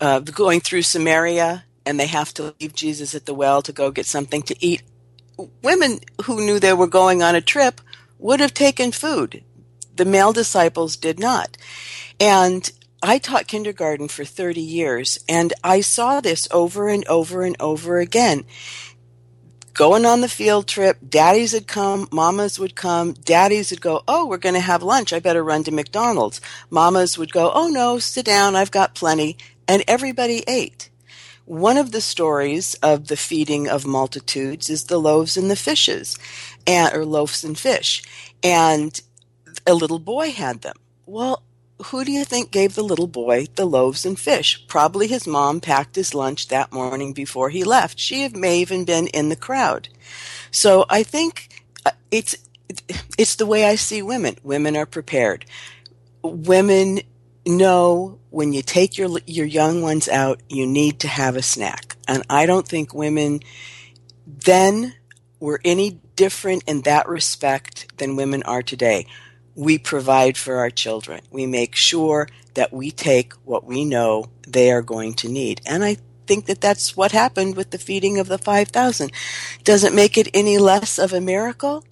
[0.00, 3.90] uh, going through Samaria and they have to leave Jesus at the well to go
[3.90, 4.82] get something to eat.
[5.62, 7.80] Women who knew they were going on a trip
[8.18, 9.42] would have taken food.
[9.94, 11.56] The male disciples did not,
[12.18, 12.70] and
[13.06, 17.98] I taught kindergarten for 30 years, and I saw this over and over and over
[17.98, 18.46] again.
[19.74, 24.26] Going on the field trip, daddies would come, mamas would come, daddies would go, Oh,
[24.26, 25.12] we're going to have lunch.
[25.12, 26.40] I better run to McDonald's.
[26.70, 28.56] Mamas would go, Oh, no, sit down.
[28.56, 29.36] I've got plenty.
[29.68, 30.88] And everybody ate.
[31.44, 36.16] One of the stories of the feeding of multitudes is the loaves and the fishes,
[36.66, 38.02] and, or loaves and fish.
[38.42, 38.98] And
[39.66, 40.76] a little boy had them.
[41.04, 41.42] Well,
[41.82, 44.64] who do you think gave the little boy the loaves and fish?
[44.68, 47.98] Probably his mom packed his lunch that morning before he left.
[47.98, 49.88] She may even been in the crowd.
[50.50, 52.36] So I think uh, it's
[53.18, 54.36] it's the way I see women.
[54.42, 55.44] Women are prepared.
[56.22, 57.00] Women
[57.46, 61.96] know when you take your your young ones out, you need to have a snack.
[62.06, 63.40] And I don't think women
[64.26, 64.94] then
[65.40, 69.06] were any different in that respect than women are today
[69.54, 71.20] we provide for our children.
[71.30, 75.60] We make sure that we take what we know they are going to need.
[75.66, 79.12] And I think that that's what happened with the feeding of the 5,000.
[79.62, 81.84] Does it make it any less of a miracle?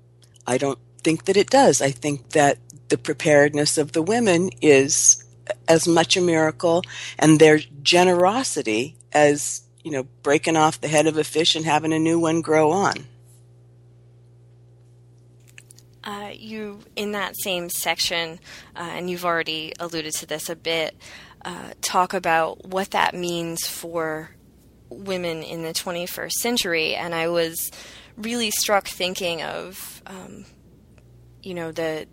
[0.46, 1.80] I don't think that it does.
[1.82, 2.58] I think that
[2.88, 5.24] the preparedness of the women is
[5.68, 6.82] as much a miracle
[7.18, 11.92] and their generosity as, you know, breaking off the head of a fish and having
[11.92, 13.06] a new one grow on.
[16.04, 18.40] Uh, you, in that same section,
[18.74, 20.96] uh, and you've already alluded to this a bit,
[21.44, 24.30] uh, talk about what that means for
[24.88, 26.94] women in the 21st century.
[26.94, 27.70] And I was
[28.16, 30.44] really struck thinking of, um,
[31.42, 32.06] you know, the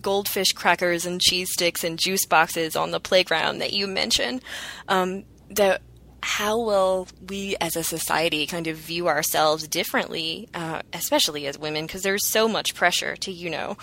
[0.00, 4.42] goldfish crackers and cheese sticks and juice boxes on the playground that you mentioned.
[4.88, 5.82] Um, that
[6.24, 11.84] how will we as a society kind of view ourselves differently, uh, especially as women,
[11.86, 13.76] because there's so much pressure to, you know,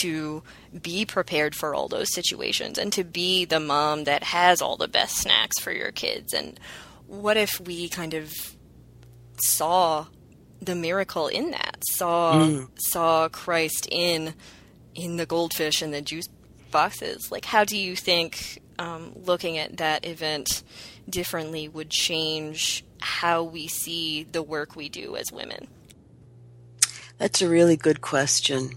[0.00, 0.42] to
[0.82, 4.88] be prepared for all those situations and to be the mom that has all the
[4.88, 6.34] best snacks for your kids.
[6.34, 6.58] And
[7.06, 8.34] what if we kind of
[9.44, 10.06] saw
[10.60, 12.68] the miracle in that, saw mm.
[12.76, 14.34] saw Christ in
[14.96, 16.28] in the goldfish and the juice
[16.74, 17.32] boxes?
[17.32, 20.62] Like, how do you think um, looking at that event?
[21.08, 25.68] differently would change how we see the work we do as women?
[27.18, 28.72] That's a really good question.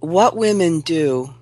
[0.00, 1.34] What women do,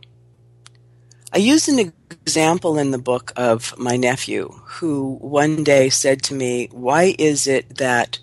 [1.32, 6.34] I use an example in the book of my nephew who one day said to
[6.34, 8.18] me, Why is it that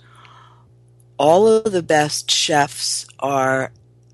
[1.17, 3.71] all of the best chefs are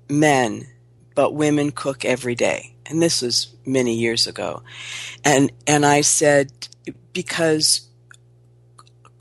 [0.08, 0.66] men,
[1.14, 2.74] but women cook every day?
[2.88, 4.62] and this was many years ago.
[5.24, 6.50] And, and I said,
[7.12, 7.88] because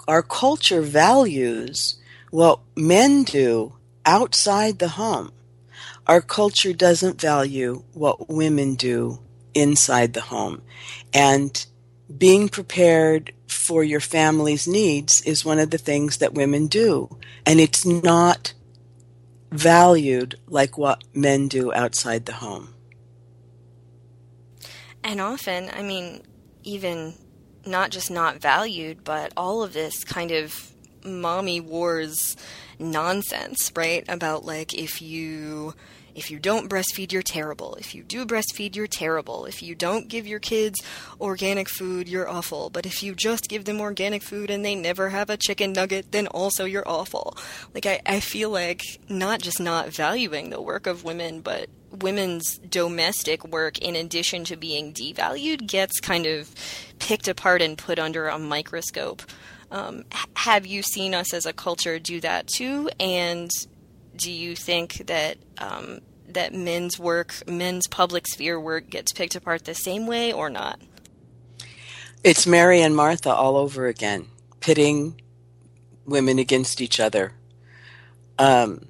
[0.08, 1.98] our culture values
[2.32, 3.74] what men do
[4.06, 5.32] outside the home.
[6.08, 9.20] Our culture doesn't value what women do
[9.54, 10.62] inside the home.
[11.14, 11.66] And
[12.18, 17.18] being prepared for your family's needs is one of the things that women do.
[17.46, 18.54] And it's not
[19.52, 22.74] valued like what men do outside the home.
[25.04, 26.24] And often, I mean,
[26.64, 27.14] even
[27.66, 30.72] not just not valued, but all of this kind of
[31.04, 32.36] mommy wars
[32.80, 34.04] nonsense, right?
[34.08, 35.74] About like if you
[36.18, 37.76] if you don't breastfeed, you're terrible.
[37.76, 39.46] If you do breastfeed, you're terrible.
[39.46, 40.82] If you don't give your kids
[41.22, 42.72] organic food, you're awful.
[42.72, 46.12] But if you just give them organic food and they never have a chicken nugget,
[46.12, 47.38] then also you're awful.
[47.76, 52.58] Like, I, I feel like not just not valuing the work of women, but women's
[52.58, 56.50] domestic work, in addition to being devalued, gets kind of
[56.98, 59.22] picked apart and put under a microscope.
[59.70, 60.06] Um,
[60.36, 62.90] have you seen us as a culture do that too?
[63.00, 63.52] And
[64.18, 69.66] do you think that um, that men's work, men's public sphere work, gets picked apart
[69.66, 70.80] the same way or not?
[72.24, 74.28] It's Mary and Martha all over again,
[74.60, 75.22] pitting
[76.06, 77.34] women against each other.
[78.40, 78.88] Um,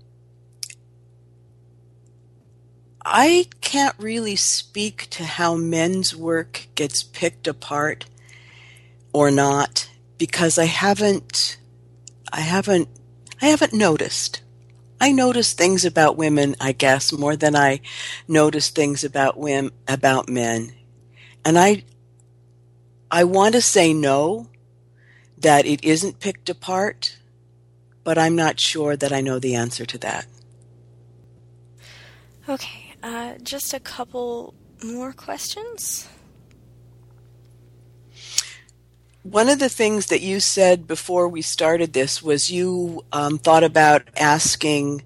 [3.05, 8.05] I can't really speak to how men's work gets picked apart
[9.13, 11.57] or not because I haven't
[12.32, 12.89] I haven't
[13.41, 14.41] I haven't noticed.
[15.00, 17.82] I notice things about women, I guess, more than I
[18.28, 20.74] notice things about women, about men.
[21.45, 21.84] And I,
[23.12, 24.48] I want to say no,
[25.38, 27.18] that it isn't picked apart,
[28.04, 30.26] but I'm not sure that I know the answer to that.
[32.50, 36.08] Okay, uh, just a couple more questions.
[39.32, 43.65] One of the things that you said before we started this was you um, thought
[43.65, 45.03] about asking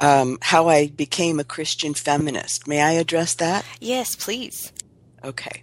[0.00, 2.66] um, how I became a Christian feminist.
[2.66, 3.66] May I address that?
[3.78, 4.72] Yes, please.
[5.22, 5.62] Okay.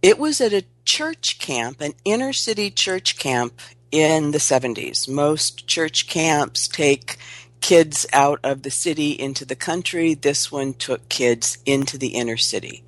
[0.00, 3.60] It was at a church camp, an inner city church camp
[3.92, 5.06] in the 70s.
[5.06, 7.18] Most church camps take
[7.60, 10.14] kids out of the city into the country.
[10.14, 12.84] This one took kids into the inner city.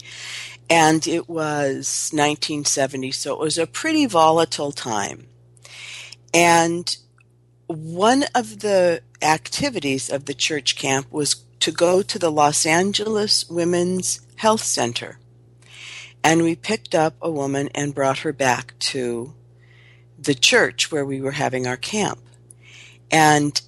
[0.70, 5.26] And it was 1970, so it was a pretty volatile time.
[6.34, 6.96] And
[7.66, 13.48] one of the activities of the church camp was to go to the Los Angeles
[13.48, 15.18] Women's Health Center.
[16.22, 19.34] And we picked up a woman and brought her back to
[20.18, 22.20] the church where we were having our camp.
[23.10, 23.60] And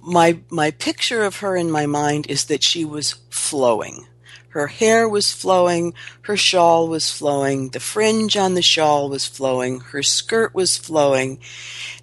[0.00, 4.06] my my picture of her in my mind is that she was flowing.
[4.56, 5.92] Her hair was flowing,
[6.22, 11.40] her shawl was flowing, the fringe on the shawl was flowing, her skirt was flowing,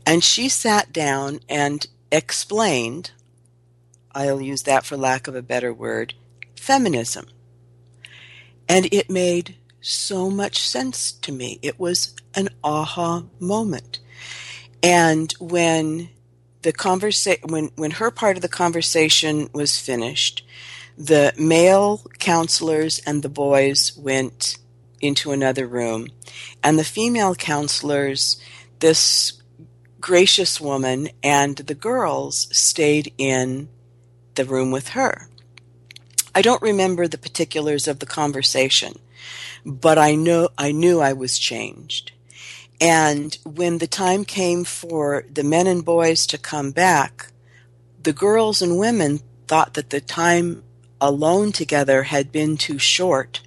[0.06, 3.10] and she sat down and explained,
[4.12, 6.14] I'll use that for lack of a better word,
[6.56, 7.26] feminism.
[8.70, 11.58] And it made so much sense to me.
[11.64, 13.98] It was an aha moment.
[14.84, 16.10] And when
[16.62, 20.46] the conversation, when, when her part of the conversation was finished,
[20.98, 24.58] the male counselors and the boys went
[25.02, 26.08] into another room,
[26.64, 28.42] and the female counselors,
[28.80, 29.34] this
[30.00, 33.70] gracious woman, and the girls stayed in
[34.36, 35.30] the room with her.
[36.36, 39.00] I don't remember the particulars of the conversation,
[39.66, 42.12] but I know I knew I was changed.
[42.82, 47.32] And when the time came for the men and boys to come back,
[48.02, 50.64] the girls and women thought that the time
[51.04, 53.42] alone together had been too short,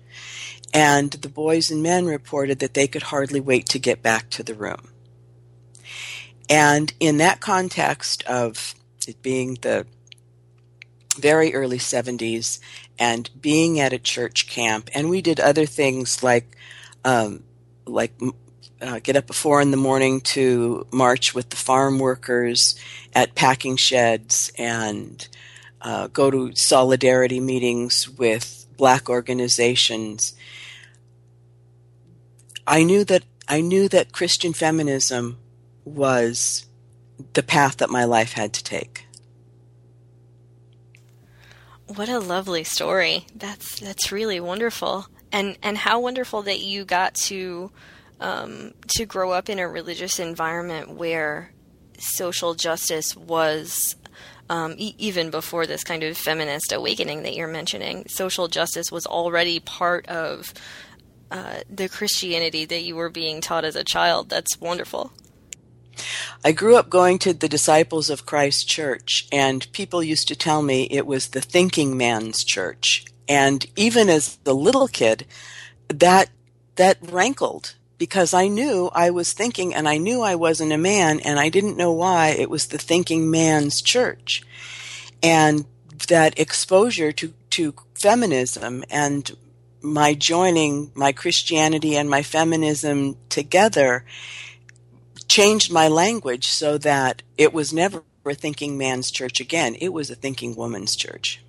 [0.75, 4.43] and the boys and men reported that they could hardly wait to get back to
[4.43, 4.89] the room.
[6.51, 8.75] And in that context of
[9.09, 9.87] it being the
[11.19, 12.61] very early 70s
[12.99, 16.57] and being at a church camp, and we did other things like
[17.07, 17.43] um,
[17.87, 18.13] like
[18.83, 22.79] uh, get up at four in the morning to march with the farm workers
[23.15, 25.29] at packing sheds and
[25.81, 30.35] uh, go to solidarity meetings with black organizations.
[32.67, 35.39] I knew that I knew that Christian feminism
[35.85, 36.67] was
[37.33, 39.07] the path that my life had to take.
[41.87, 43.27] What a lovely story.
[43.35, 45.07] That's that's really wonderful.
[45.31, 47.71] And and how wonderful that you got to
[48.21, 51.53] um, to grow up in a religious environment where
[51.99, 53.97] social justice was
[54.49, 59.07] um, e- even before this kind of feminist awakening that you're mentioning, social justice was
[59.07, 60.53] already part of
[61.31, 64.29] uh, the Christianity that you were being taught as a child.
[64.29, 65.13] That's wonderful.
[66.45, 70.63] I grew up going to the Disciples of Christ church, and people used to tell
[70.63, 73.05] me it was the thinking man's church.
[73.29, 75.27] And even as the little kid,
[75.89, 76.31] that
[76.77, 81.21] that rankled because I knew I was thinking and I knew I wasn't a man
[81.21, 84.43] and I didn't know why it was the thinking man's church.
[85.23, 85.65] And
[86.09, 89.35] that exposure to, to feminism and
[89.81, 94.05] my joining my Christianity and my feminism together
[95.29, 99.77] changed my language so that it was never a thinking man's church again.
[99.81, 101.41] It was a thinking woman's church.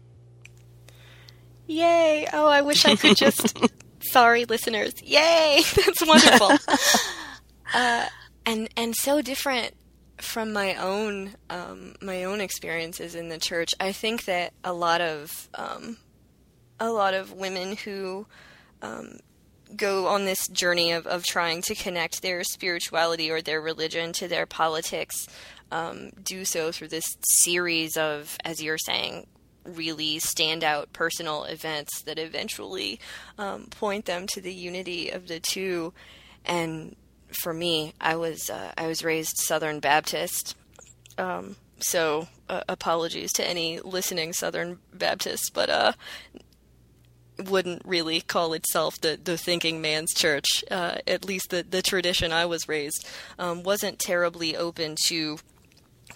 [1.65, 2.27] Yay!
[2.31, 3.57] Oh, I wish I could just
[4.09, 4.93] Sorry, listeners.
[5.03, 5.61] Yay!
[5.75, 6.51] That's wonderful.
[7.73, 8.05] uh,
[8.45, 9.73] and and so different
[10.17, 13.71] from my own um, my own experiences in the church.
[13.79, 15.97] I think that a lot of um,
[16.79, 18.27] a lot of women who
[18.81, 19.19] um,
[19.75, 24.27] go on this journey of, of trying to connect their spirituality or their religion to
[24.27, 25.27] their politics
[25.71, 29.27] um, do so through this series of, as you're saying,
[29.67, 32.99] really standout personal events that eventually
[33.37, 35.93] um, point them to the unity of the two.
[36.45, 36.95] And
[37.43, 40.55] for me, I was uh, I was raised Southern Baptist,
[41.17, 45.91] um, so uh, apologies to any listening Southern Baptists, but uh,
[47.45, 50.63] wouldn't really call itself the, the thinking man's church.
[50.71, 53.07] Uh, at least the, the tradition I was raised
[53.37, 55.37] um, wasn't terribly open to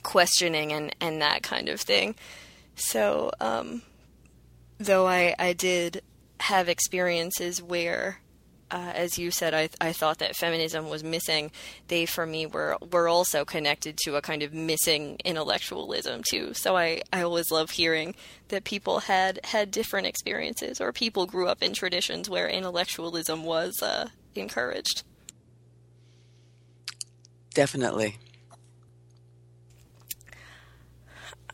[0.04, 2.16] questioning and, and that kind of thing.
[2.82, 3.84] So, um,
[4.80, 6.02] though I, I did
[6.40, 8.20] have experiences where,
[8.72, 11.52] uh, as you said, I, I thought that feminism was missing.
[11.90, 16.54] They, for me, were were also connected to a kind of missing intellectualism too.
[16.56, 18.16] So I, I always love hearing
[18.48, 23.80] that people had had different experiences, or people grew up in traditions where intellectualism was
[23.84, 25.04] uh, encouraged.
[27.54, 28.18] Definitely.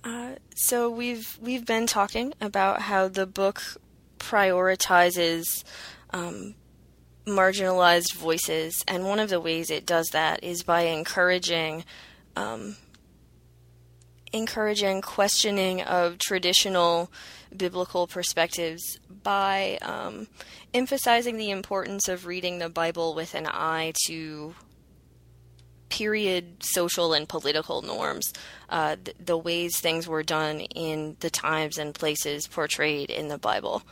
[0.07, 3.61] Uh, So we've we've been talking about how the book
[4.19, 5.65] prioritizes
[6.11, 6.55] um,
[7.25, 11.83] marginalized voices, and one of the ways it does that is by encouraging
[12.37, 12.77] um,
[14.31, 17.11] encouraging questioning of traditional
[17.55, 20.27] biblical perspectives by um,
[20.73, 24.55] emphasizing the importance of reading the Bible with an eye to
[25.89, 28.33] period social and political norms,
[28.69, 33.37] uh, th- the ways things were done in the times and places portrayed in the
[33.37, 33.83] Bible.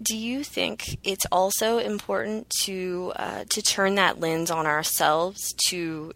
[0.00, 6.12] Do you think it's also important to uh, to turn that lens on ourselves to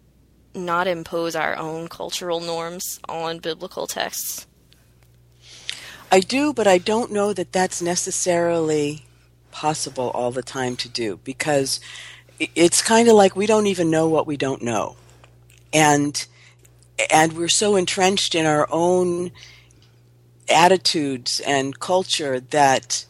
[0.53, 4.47] not impose our own cultural norms on biblical texts?
[6.11, 9.05] I do, but I don't know that that's necessarily
[9.51, 11.79] possible all the time to do because
[12.39, 14.95] it's kind of like we don't even know what we don't know.
[15.73, 16.25] And
[17.11, 19.31] and we're so entrenched in our own
[20.49, 23.05] attitudes and culture that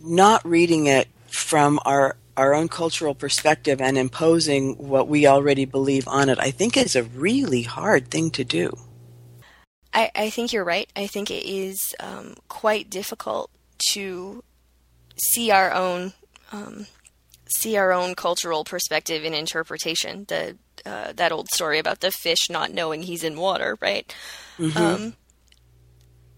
[0.00, 6.08] not reading it from our our own cultural perspective and imposing what we already believe
[6.08, 8.76] on it, I think is a really hard thing to do.
[9.92, 10.90] I, I think you're right.
[10.96, 13.50] I think it is um, quite difficult
[13.90, 14.42] to
[15.22, 16.14] see our own
[16.50, 16.86] um,
[17.56, 20.24] see our own cultural perspective and interpretation.
[20.28, 24.12] The uh, that old story about the fish not knowing he's in water, right?
[24.58, 24.78] Mm-hmm.
[24.78, 25.14] Um,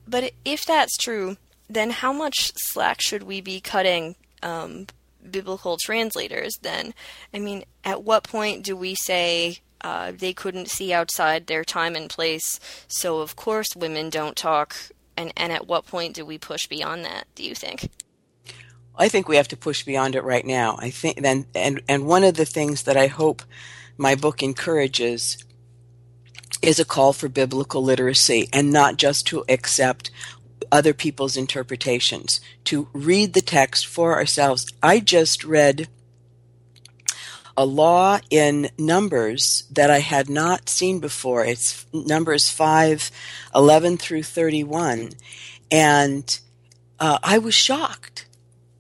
[0.07, 1.37] but if that's true,
[1.69, 4.87] then how much slack should we be cutting um,
[5.31, 6.53] biblical translators?
[6.61, 6.95] Then,
[7.33, 11.97] I mean, at what point do we say uh, they couldn't see outside their time
[11.97, 14.77] and place, so of course women don't talk?
[15.17, 17.27] And and at what point do we push beyond that?
[17.35, 17.89] Do you think?
[18.97, 20.77] I think we have to push beyond it right now.
[20.79, 23.43] I think then and and one of the things that I hope
[23.97, 25.45] my book encourages
[26.63, 30.11] is a call for biblical literacy and not just to accept
[30.73, 34.67] other people's interpretations, to read the text for ourselves.
[34.83, 35.89] I just read
[37.57, 41.45] a law in Numbers that I had not seen before.
[41.45, 43.11] It's Numbers 5
[43.55, 45.11] 11 through 31.
[45.71, 46.41] And
[46.99, 48.27] uh, I was shocked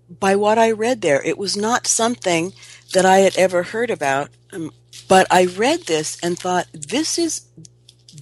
[0.08, 1.22] by what I read there.
[1.22, 2.52] It was not something
[2.92, 4.30] that I had ever heard about.
[4.52, 4.72] Um,
[5.08, 7.46] but I read this and thought, this is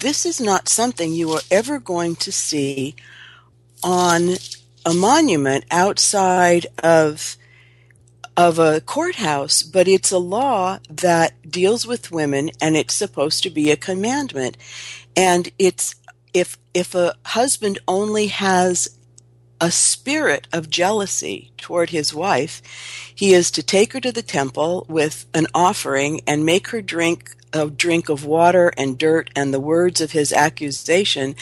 [0.00, 2.96] this is not something you are ever going to see
[3.84, 4.36] on
[4.86, 7.36] a monument outside of
[8.36, 13.50] of a courthouse, but it's a law that deals with women and it's supposed to
[13.50, 14.56] be a commandment.
[15.14, 15.94] And it's
[16.32, 18.96] if if a husband only has
[19.62, 22.60] a spirit of jealousy toward his wife,
[23.14, 27.30] he is to take her to the temple with an offering and make her drink
[27.52, 31.36] a drink of water and dirt and the words of his accusation.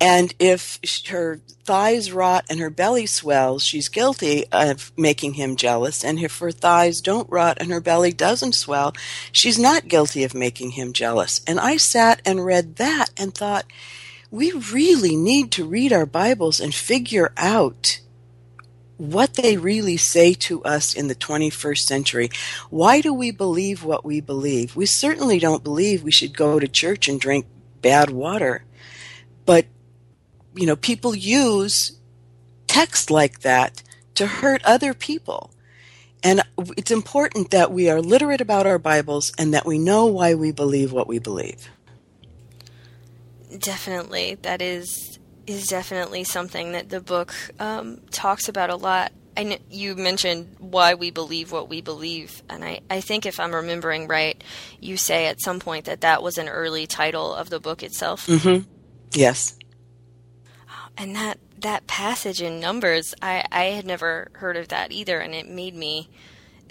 [0.00, 6.04] And if her thighs rot and her belly swells, she's guilty of making him jealous.
[6.04, 8.94] And if her thighs don't rot and her belly doesn't swell,
[9.32, 11.40] she's not guilty of making him jealous.
[11.44, 13.64] And I sat and read that and thought,
[14.34, 18.00] we really need to read our Bibles and figure out
[18.96, 22.30] what they really say to us in the 21st century.
[22.68, 24.74] Why do we believe what we believe?
[24.74, 27.46] We certainly don't believe we should go to church and drink
[27.80, 28.64] bad water.
[29.46, 29.66] But,
[30.56, 31.96] you know, people use
[32.66, 33.84] text like that
[34.16, 35.52] to hurt other people.
[36.24, 36.42] And
[36.76, 40.50] it's important that we are literate about our Bibles and that we know why we
[40.50, 41.68] believe what we believe.
[43.58, 49.12] Definitely, that is is definitely something that the book um, talks about a lot.
[49.36, 53.38] I kn- you mentioned why we believe what we believe, and I, I think if
[53.38, 54.42] I'm remembering right,
[54.80, 58.26] you say at some point that that was an early title of the book itself.
[58.26, 58.68] Mm-hmm.
[59.12, 59.58] Yes.
[60.96, 65.34] And that that passage in Numbers, I, I had never heard of that either, and
[65.34, 66.10] it made me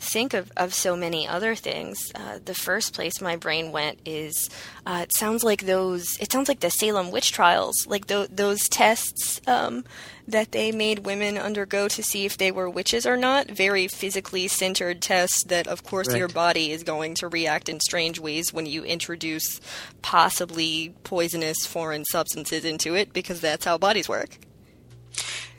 [0.03, 2.11] think of, of so many other things.
[2.13, 4.49] Uh, the first place my brain went is
[4.85, 6.17] uh, it sounds like those.
[6.19, 9.85] It sounds like the Salem witch trials, like th- those tests um,
[10.27, 13.49] that they made women undergo to see if they were witches or not.
[13.49, 16.17] Very physically centered tests that, of course, right.
[16.17, 19.61] your body is going to react in strange ways when you introduce
[20.01, 24.37] possibly poisonous foreign substances into it, because that's how bodies work.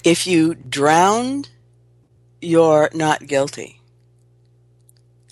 [0.04, 1.48] If you drowned,
[2.40, 3.80] you're not guilty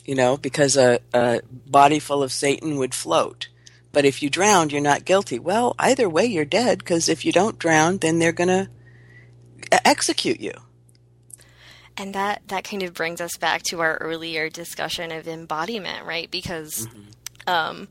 [0.05, 3.48] you know, because a, a body full of Satan would float.
[3.92, 5.38] But if you drowned, you're not guilty.
[5.38, 8.68] Well, either way, you're dead because if you don't drown, then they're going to
[9.86, 10.53] execute you.
[11.96, 16.30] And that, that kind of brings us back to our earlier discussion of embodiment, right?
[16.30, 17.03] Because, mm-hmm.
[17.46, 17.88] um,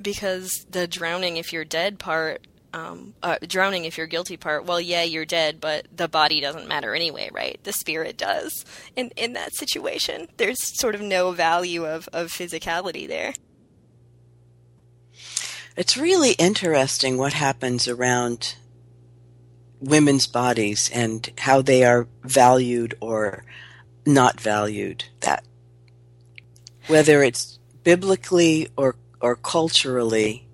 [0.00, 2.44] because the drowning if you're dead part
[2.76, 4.66] um, uh, drowning if you're guilty part.
[4.66, 7.58] Well, yeah, you're dead, but the body doesn't matter anyway, right?
[7.64, 8.66] The spirit does.
[8.94, 13.32] In in that situation, there's sort of no value of of physicality there.
[15.74, 18.56] It's really interesting what happens around
[19.80, 23.44] women's bodies and how they are valued or
[24.04, 25.04] not valued.
[25.20, 25.44] That
[26.88, 30.45] whether it's biblically or or culturally,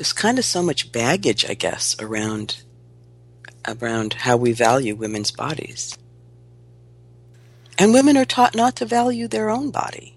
[0.00, 2.62] there's kind of so much baggage, I guess, around
[3.68, 5.98] around how we value women's bodies.
[7.78, 10.16] And women are taught not to value their own body.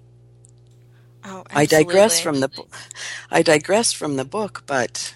[1.26, 2.50] Oh, I digress from the
[3.30, 5.16] I digress from the book, but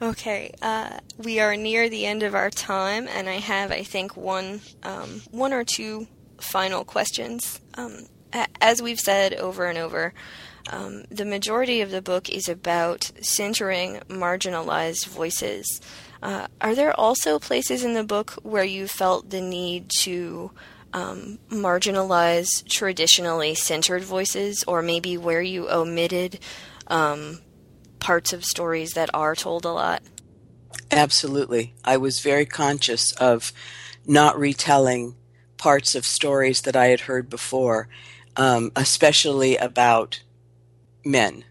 [0.00, 4.16] Okay, uh, we are near the end of our time, and I have, I think,
[4.16, 6.06] one, um, one or two
[6.38, 7.60] final questions.
[7.74, 8.06] Um,
[8.60, 10.14] as we've said over and over,
[10.70, 15.80] um, the majority of the book is about centering marginalized voices.
[16.22, 20.50] Uh, are there also places in the book where you felt the need to
[20.94, 26.38] um, marginalize traditionally centered voices, or maybe where you omitted
[26.86, 27.40] um,
[27.98, 30.02] parts of stories that are told a lot?
[30.90, 31.74] Absolutely.
[31.84, 33.52] I was very conscious of
[34.06, 35.16] not retelling
[35.56, 37.88] parts of stories that I had heard before,
[38.36, 40.22] um, especially about
[41.04, 41.44] men.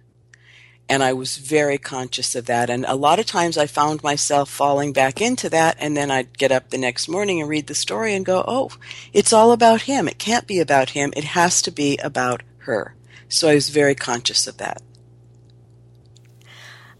[0.90, 2.70] And I was very conscious of that.
[2.70, 5.78] And a lot of times I found myself falling back into that.
[5.80, 8.72] And then I'd get up the next morning and read the story and go, oh,
[9.14, 10.08] it's all about him.
[10.08, 11.14] It can't be about him.
[11.16, 12.96] It has to be about her.
[13.30, 14.82] So I was very conscious of that.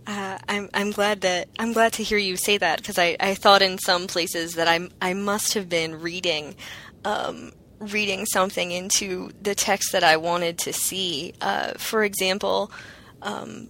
[0.06, 3.36] Uh, I'm I'm glad that I'm glad to hear you say that because I, I
[3.36, 6.56] thought in some places that I I must have been reading
[7.06, 7.54] um,
[7.88, 11.34] reading something into the text that I wanted to see.
[11.42, 12.72] Uh, for example,
[13.22, 13.70] um,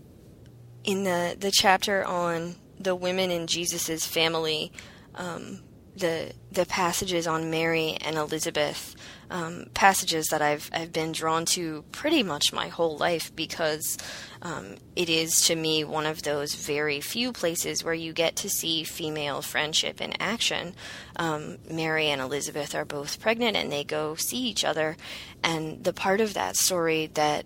[0.83, 4.71] in the the chapter on the women in Jesus's family,
[5.15, 5.61] um,
[5.95, 8.95] the the passages on Mary and Elizabeth,
[9.33, 13.97] um, passages that I've I've been drawn to pretty much my whole life because
[14.43, 18.49] um, it is to me one of those very few places where you get to
[18.49, 20.75] see female friendship in action.
[21.15, 24.95] Um, Mary and Elizabeth are both pregnant and they go see each other,
[25.43, 27.45] and the part of that story that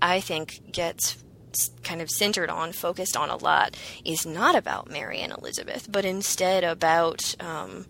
[0.00, 1.22] I think gets
[1.82, 6.06] kind of centered on, focused on a lot, is not about Mary and Elizabeth, but
[6.06, 7.84] instead about um,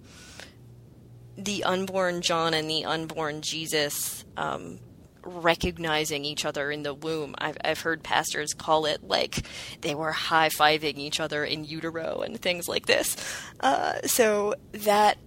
[1.37, 4.79] the unborn John and the unborn Jesus um,
[5.23, 7.35] recognizing each other in the womb.
[7.39, 9.45] I've, I've heard pastors call it like
[9.81, 13.17] they were high fiving each other in utero and things like this.
[13.61, 15.19] Uh, so that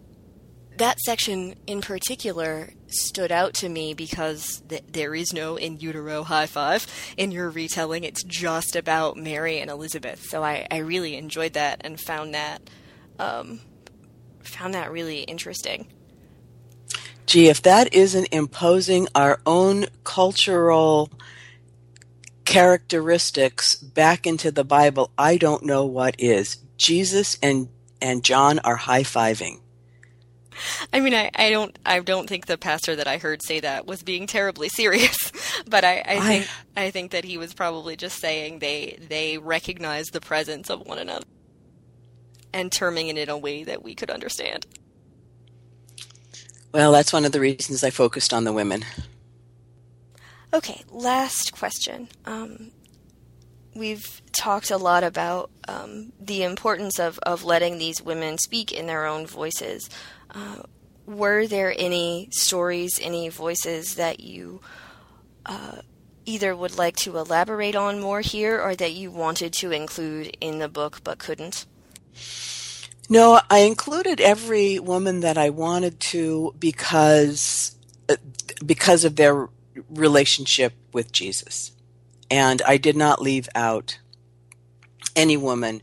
[0.78, 6.24] that section in particular stood out to me because th- there is no in utero
[6.24, 8.04] high five in your retelling.
[8.04, 10.24] It's just about Mary and Elizabeth.
[10.30, 12.70] So I, I really enjoyed that and found that
[13.20, 13.60] um,
[14.42, 15.88] found that really interesting.
[17.26, 21.10] Gee, if that isn't imposing our own cultural
[22.46, 26.58] characteristics back into the Bible, I don't know what is.
[26.78, 27.70] Jesus and
[28.02, 29.62] and John are high fiving.
[30.92, 33.88] I mean, I, I don't I don't think the pastor that I heard say that
[33.88, 35.32] was being terribly serious,
[35.68, 39.38] but I, I think I, I think that he was probably just saying they they
[39.38, 41.26] recognize the presence of one another
[42.54, 44.66] and terming it in a way that we could understand.
[46.74, 48.84] Well, that's one of the reasons I focused on the women.
[50.54, 52.10] Okay, last question.
[52.26, 52.72] Um,
[53.76, 58.88] we've talked a lot about um, the importance of, of letting these women speak in
[58.88, 59.88] their own voices.
[60.32, 60.64] Uh,
[61.06, 64.62] were there any stories, any voices that you
[65.46, 65.78] uh,
[66.26, 70.58] either would like to elaborate on more here or that you wanted to include in
[70.58, 71.68] the book but couldn't?
[73.10, 77.76] No, I included every woman that I wanted to because
[78.10, 78.16] uh,
[78.66, 79.50] because of their
[79.90, 81.72] relationship with Jesus.
[82.32, 84.00] And I did not leave out
[85.16, 85.82] any woman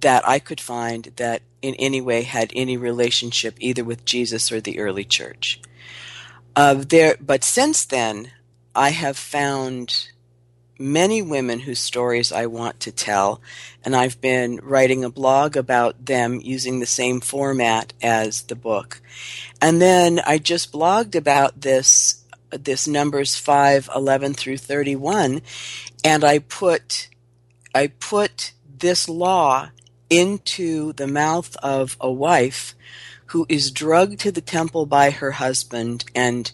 [0.00, 4.60] that I could find that in any way had any relationship either with Jesus or
[4.60, 5.60] the early church.
[6.54, 8.30] Uh, there, but since then,
[8.74, 10.10] I have found
[10.78, 13.40] many women whose stories I want to tell,
[13.84, 19.00] and I've been writing a blog about them using the same format as the book.
[19.60, 25.42] And then I just blogged about this this numbers 5 11 through 31
[26.04, 27.08] and I put
[27.74, 29.70] I put this law
[30.08, 32.74] into the mouth of a wife
[33.26, 36.52] who is drugged to the temple by her husband and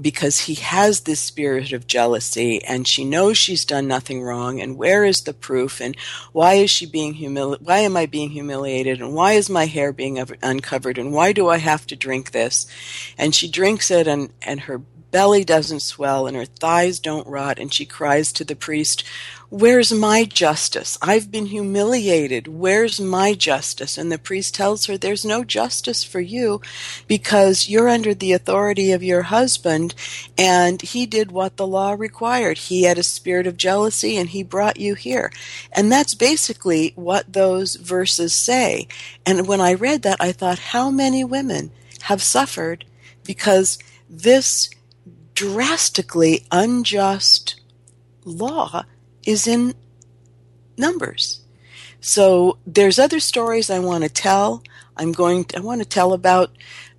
[0.00, 4.76] because he has this spirit of jealousy and she knows she's done nothing wrong and
[4.76, 5.80] where is the proof?
[5.80, 5.96] And
[6.32, 9.00] why is she being humili- why am I being humiliated?
[9.00, 10.98] And why is my hair being uncovered?
[10.98, 12.66] And why do I have to drink this?
[13.18, 14.80] And she drinks it and and her
[15.12, 19.04] belly doesn't swell and her thighs don't rot and she cries to the priest
[19.52, 20.96] Where's my justice?
[21.02, 22.48] I've been humiliated.
[22.48, 23.98] Where's my justice?
[23.98, 26.62] And the priest tells her, There's no justice for you
[27.06, 29.94] because you're under the authority of your husband
[30.38, 32.56] and he did what the law required.
[32.56, 35.30] He had a spirit of jealousy and he brought you here.
[35.70, 38.88] And that's basically what those verses say.
[39.26, 41.72] And when I read that, I thought, How many women
[42.04, 42.86] have suffered
[43.22, 44.70] because this
[45.34, 47.60] drastically unjust
[48.24, 48.84] law
[49.24, 49.74] is in
[50.76, 51.40] numbers.
[52.00, 54.62] So there's other stories I want to tell.
[54.96, 56.52] I'm going to, I want to tell about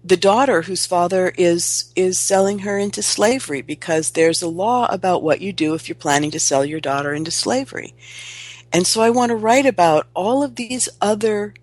[0.03, 5.23] the daughter whose father is is selling her into slavery because there's a law about
[5.23, 7.93] what you do if you're planning to sell your daughter into slavery.
[8.73, 11.53] And so I want to write about all of these other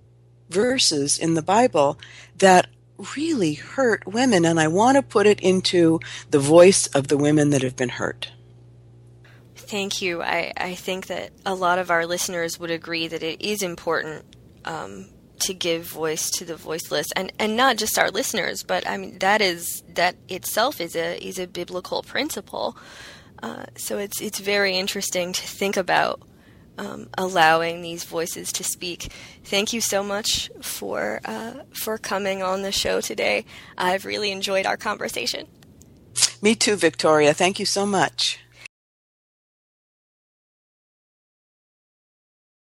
[0.48, 1.98] verses in the Bible
[2.38, 2.68] that
[3.16, 7.50] really hurt women and I want to put it into the voice of the women
[7.50, 8.30] that have been hurt.
[9.54, 10.20] Thank you.
[10.20, 14.24] I, I think that a lot of our listeners would agree that it is important
[14.64, 15.06] um,
[15.40, 19.18] to give voice to the voiceless, and, and not just our listeners, but I mean
[19.20, 22.76] that is that itself is a is a biblical principle.
[23.42, 26.20] Uh, so it's it's very interesting to think about
[26.80, 29.12] um, allowing these voices to speak.
[29.44, 33.44] Thank you so much for uh, for coming on the show today.
[33.76, 35.46] I've really enjoyed our conversation.
[36.40, 37.34] Me too, Victoria.
[37.34, 38.40] Thank you so much.